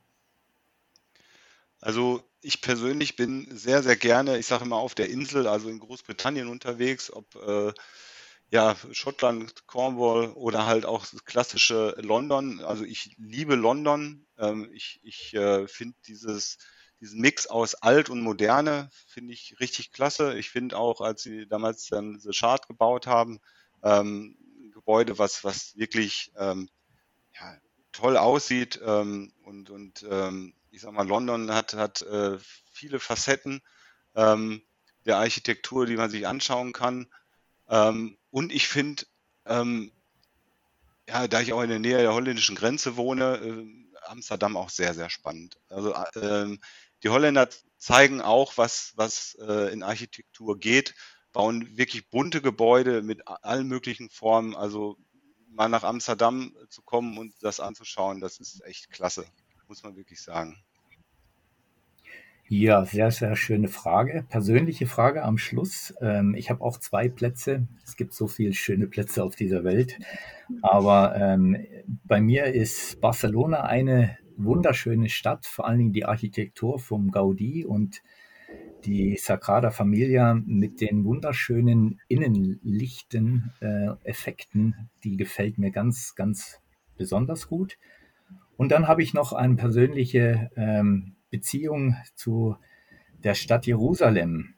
Also 1.81 2.23
ich 2.41 2.61
persönlich 2.61 3.17
bin 3.17 3.49
sehr, 3.51 3.83
sehr 3.83 3.97
gerne, 3.97 4.39
ich 4.39 4.47
sage 4.47 4.65
immer 4.65 4.77
auf 4.77 4.95
der 4.95 5.11
Insel, 5.11 5.49
also 5.49 5.69
in 5.69 5.81
Großbritannien 5.81 6.47
unterwegs, 6.47 7.13
ob 7.13 7.35
äh, 7.35 7.73
ja, 8.51 8.77
Schottland, 8.93 9.67
Cornwall 9.67 10.31
oder 10.35 10.67
halt 10.67 10.87
auch 10.87 11.05
das 11.05 11.25
klassische 11.25 11.97
London. 11.99 12.61
Also 12.61 12.85
ich 12.85 13.17
liebe 13.19 13.57
London. 13.57 14.25
Ähm, 14.39 14.69
ich 14.73 15.01
ich 15.03 15.35
äh, 15.35 15.67
finde 15.67 15.97
dieses 16.07 16.59
diesen 17.03 17.21
Mix 17.21 17.49
aus 17.49 17.75
alt 17.75 18.11
und 18.11 18.23
moderne 18.23 18.89
finde 19.09 19.35
ich 19.35 19.57
richtig 19.59 19.91
klasse. 19.91 20.39
Ich 20.39 20.51
finde 20.51 20.79
auch, 20.79 21.01
als 21.01 21.23
sie 21.23 21.49
damals 21.49 21.89
dann 21.89 22.21
The 22.21 22.31
Chart 22.31 22.67
gebaut 22.69 23.09
haben, 23.09 23.41
ähm, 23.83 24.39
Gebäude, 24.73 25.19
was, 25.19 25.43
was 25.43 25.77
wirklich 25.77 26.33
ähm, 26.37 26.71
ja, 27.35 27.59
toll 27.91 28.17
aussieht 28.17 28.81
ähm, 28.87 29.33
und, 29.43 29.69
und 29.69 30.07
ähm, 30.09 30.55
ich 30.71 30.81
sag 30.81 30.93
mal, 30.93 31.07
London 31.07 31.53
hat, 31.53 31.75
hat 31.75 32.03
äh, 32.03 32.39
viele 32.71 33.01
Facetten 33.01 33.63
ähm, 34.15 34.63
der 35.05 35.17
Architektur, 35.17 35.87
die 35.87 35.97
man 35.97 36.09
sich 36.09 36.29
anschauen 36.29 36.73
kann. 36.73 37.13
Ähm, 37.69 38.17
und 38.31 38.53
ich 38.53 38.69
finde, 38.69 39.05
ja, 39.45 41.27
da 41.27 41.41
ich 41.41 41.53
auch 41.53 41.63
in 41.63 41.69
der 41.69 41.81
Nähe 41.81 41.99
der 41.99 42.15
holländischen 42.15 42.55
Grenze 42.55 42.97
wohne, 42.97 43.39
äh, 43.39 43.83
Amsterdam 44.07 44.57
auch 44.57 44.71
sehr, 44.71 44.95
sehr 44.95 45.11
spannend. 45.11 45.59
Also 45.69 45.95
ähm, 46.15 46.61
die 47.03 47.09
Holländer 47.09 47.49
zeigen 47.79 48.21
auch, 48.21 48.57
was, 48.57 48.93
was 48.97 49.37
äh, 49.41 49.73
in 49.73 49.83
Architektur 49.83 50.59
geht, 50.59 50.95
bauen 51.33 51.77
wirklich 51.77 52.09
bunte 52.11 52.43
Gebäude 52.43 53.03
mit 53.03 53.27
allen 53.27 53.67
möglichen 53.67 54.11
Formen. 54.11 54.55
Also 54.55 54.97
mal 55.49 55.69
nach 55.69 55.83
Amsterdam 55.83 56.55
zu 56.69 56.83
kommen 56.83 57.19
und 57.19 57.35
das 57.43 57.61
anzuschauen, 57.61 58.21
das 58.21 58.39
ist 58.39 58.65
echt 58.65 58.91
klasse, 58.91 59.25
muss 59.67 59.83
man 59.83 59.97
wirklich 59.97 60.23
sagen. 60.23 60.63
Ja, 62.49 62.85
sehr, 62.85 63.11
sehr 63.11 63.35
schöne 63.35 63.69
Frage. 63.69 64.27
Persönliche 64.29 64.87
Frage 64.87 65.23
am 65.23 65.39
Schluss. 65.39 65.95
Ähm, 66.03 66.35
ich 66.35 66.51
habe 66.51 66.61
auch 66.61 66.79
zwei 66.79 67.09
Plätze. 67.09 67.67
Es 67.83 67.97
gibt 67.97 68.13
so 68.13 68.27
viele 68.27 68.53
schöne 68.53 68.89
Plätze 68.89 69.25
auf 69.25 69.37
dieser 69.37 69.65
Welt. 69.65 69.99
Aber 70.61 71.17
ähm, 71.17 71.57
bei 72.05 72.21
mir 72.21 72.47
ist 72.47 73.01
Barcelona 73.01 73.63
eine 73.63 74.19
wunderschöne 74.45 75.09
Stadt, 75.09 75.47
vor 75.47 75.67
allen 75.67 75.79
Dingen 75.79 75.93
die 75.93 76.05
Architektur 76.05 76.79
vom 76.79 77.11
Gaudi 77.11 77.65
und 77.65 78.03
die 78.85 79.17
Sagrada 79.17 79.71
Familia 79.71 80.35
mit 80.35 80.81
den 80.81 81.05
wunderschönen 81.05 82.01
Innenlichten, 82.09 83.53
äh, 83.61 83.89
Effekten, 84.03 84.91
die 85.05 85.17
gefällt 85.17 85.59
mir 85.59 85.71
ganz, 85.71 86.15
ganz 86.15 86.61
besonders 86.97 87.49
gut. 87.49 87.79
Und 88.57 88.73
dann 88.73 88.89
habe 88.89 89.03
ich 89.03 89.15
noch 89.15 89.33
eine 89.33 89.55
persönliche 89.55 90.51
ähm, 90.57 91.15
Beziehung 91.31 91.97
zu 92.15 92.57
der 93.23 93.35
Stadt 93.35 93.67
Jerusalem. 93.67 94.55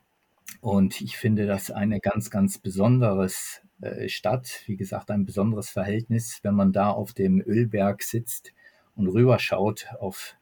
Und 0.61 1.01
ich 1.01 1.17
finde 1.17 1.47
das 1.47 1.71
eine 1.71 2.01
ganz, 2.01 2.31
ganz 2.31 2.59
besonderes 2.59 3.63
äh, 3.81 4.09
Stadt. 4.09 4.63
Wie 4.67 4.77
gesagt, 4.77 5.11
ein 5.11 5.27
besonderes 5.27 5.69
Verhältnis, 5.69 6.41
wenn 6.43 6.55
man 6.55 6.73
da 6.73 6.91
auf 6.91 7.13
dem 7.13 7.41
Ölberg 7.41 8.03
sitzt 8.03 8.53
und 8.97 9.09
rüberschaut 9.09 9.87
auf 9.99 10.37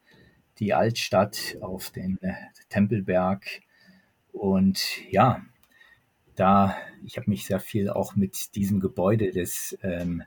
die 0.59 0.73
Altstadt, 0.73 1.57
auf 1.61 1.89
den 1.89 2.21
äh, 2.21 2.33
Tempelberg. 2.69 3.45
Und 4.31 4.99
ja, 5.09 5.41
da, 6.35 6.75
ich 7.03 7.17
habe 7.17 7.29
mich 7.29 7.45
sehr 7.45 7.59
viel 7.59 7.89
auch 7.89 8.15
mit 8.15 8.55
diesem 8.55 8.79
Gebäude 8.79 9.31
des 9.31 9.77
ähm, 9.81 10.23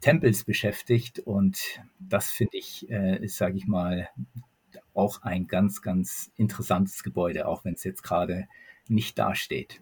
Tempels 0.00 0.44
beschäftigt 0.44 1.20
und 1.20 1.80
das 1.98 2.30
finde 2.30 2.58
ich, 2.58 2.88
äh, 2.90 3.22
ist, 3.24 3.36
sage 3.36 3.56
ich 3.56 3.66
mal, 3.66 4.08
auch 4.94 5.22
ein 5.22 5.46
ganz, 5.46 5.82
ganz 5.82 6.30
interessantes 6.36 7.02
Gebäude, 7.02 7.46
auch 7.46 7.64
wenn 7.64 7.74
es 7.74 7.84
jetzt 7.84 8.02
gerade 8.02 8.46
nicht 8.88 9.18
dasteht. 9.18 9.80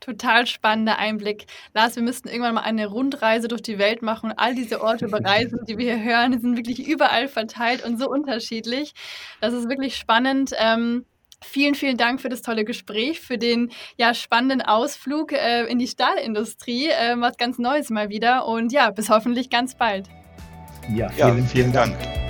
Total 0.00 0.46
spannender 0.46 0.98
Einblick. 0.98 1.46
Lars, 1.74 1.96
wir 1.96 2.02
müssten 2.02 2.28
irgendwann 2.28 2.54
mal 2.54 2.62
eine 2.62 2.86
Rundreise 2.86 3.48
durch 3.48 3.62
die 3.62 3.78
Welt 3.78 4.02
machen 4.02 4.30
und 4.30 4.38
all 4.38 4.54
diese 4.54 4.82
Orte 4.82 5.08
bereisen, 5.08 5.60
die 5.68 5.76
wir 5.76 5.94
hier 5.94 6.02
hören, 6.02 6.32
die 6.32 6.38
sind 6.38 6.56
wirklich 6.56 6.88
überall 6.88 7.28
verteilt 7.28 7.84
und 7.84 7.98
so 7.98 8.08
unterschiedlich. 8.08 8.94
Das 9.40 9.52
ist 9.52 9.68
wirklich 9.68 9.96
spannend. 9.96 10.52
Ähm, 10.58 11.04
Vielen, 11.42 11.74
vielen 11.74 11.96
Dank 11.96 12.20
für 12.20 12.28
das 12.28 12.42
tolle 12.42 12.66
Gespräch, 12.66 13.18
für 13.18 13.38
den 13.38 13.70
ja, 13.96 14.12
spannenden 14.12 14.60
Ausflug 14.60 15.32
äh, 15.32 15.64
in 15.64 15.78
die 15.78 15.86
Stahlindustrie. 15.86 16.88
Äh, 16.88 17.16
was 17.16 17.38
ganz 17.38 17.58
Neues 17.58 17.88
mal 17.88 18.10
wieder. 18.10 18.46
Und 18.46 18.72
ja, 18.72 18.90
bis 18.90 19.08
hoffentlich 19.08 19.48
ganz 19.48 19.74
bald. 19.74 20.06
Ja, 20.94 21.08
vielen, 21.08 21.18
ja, 21.18 21.32
vielen, 21.32 21.46
vielen 21.46 21.72
Dank. 21.72 21.98
Dank. 21.98 22.29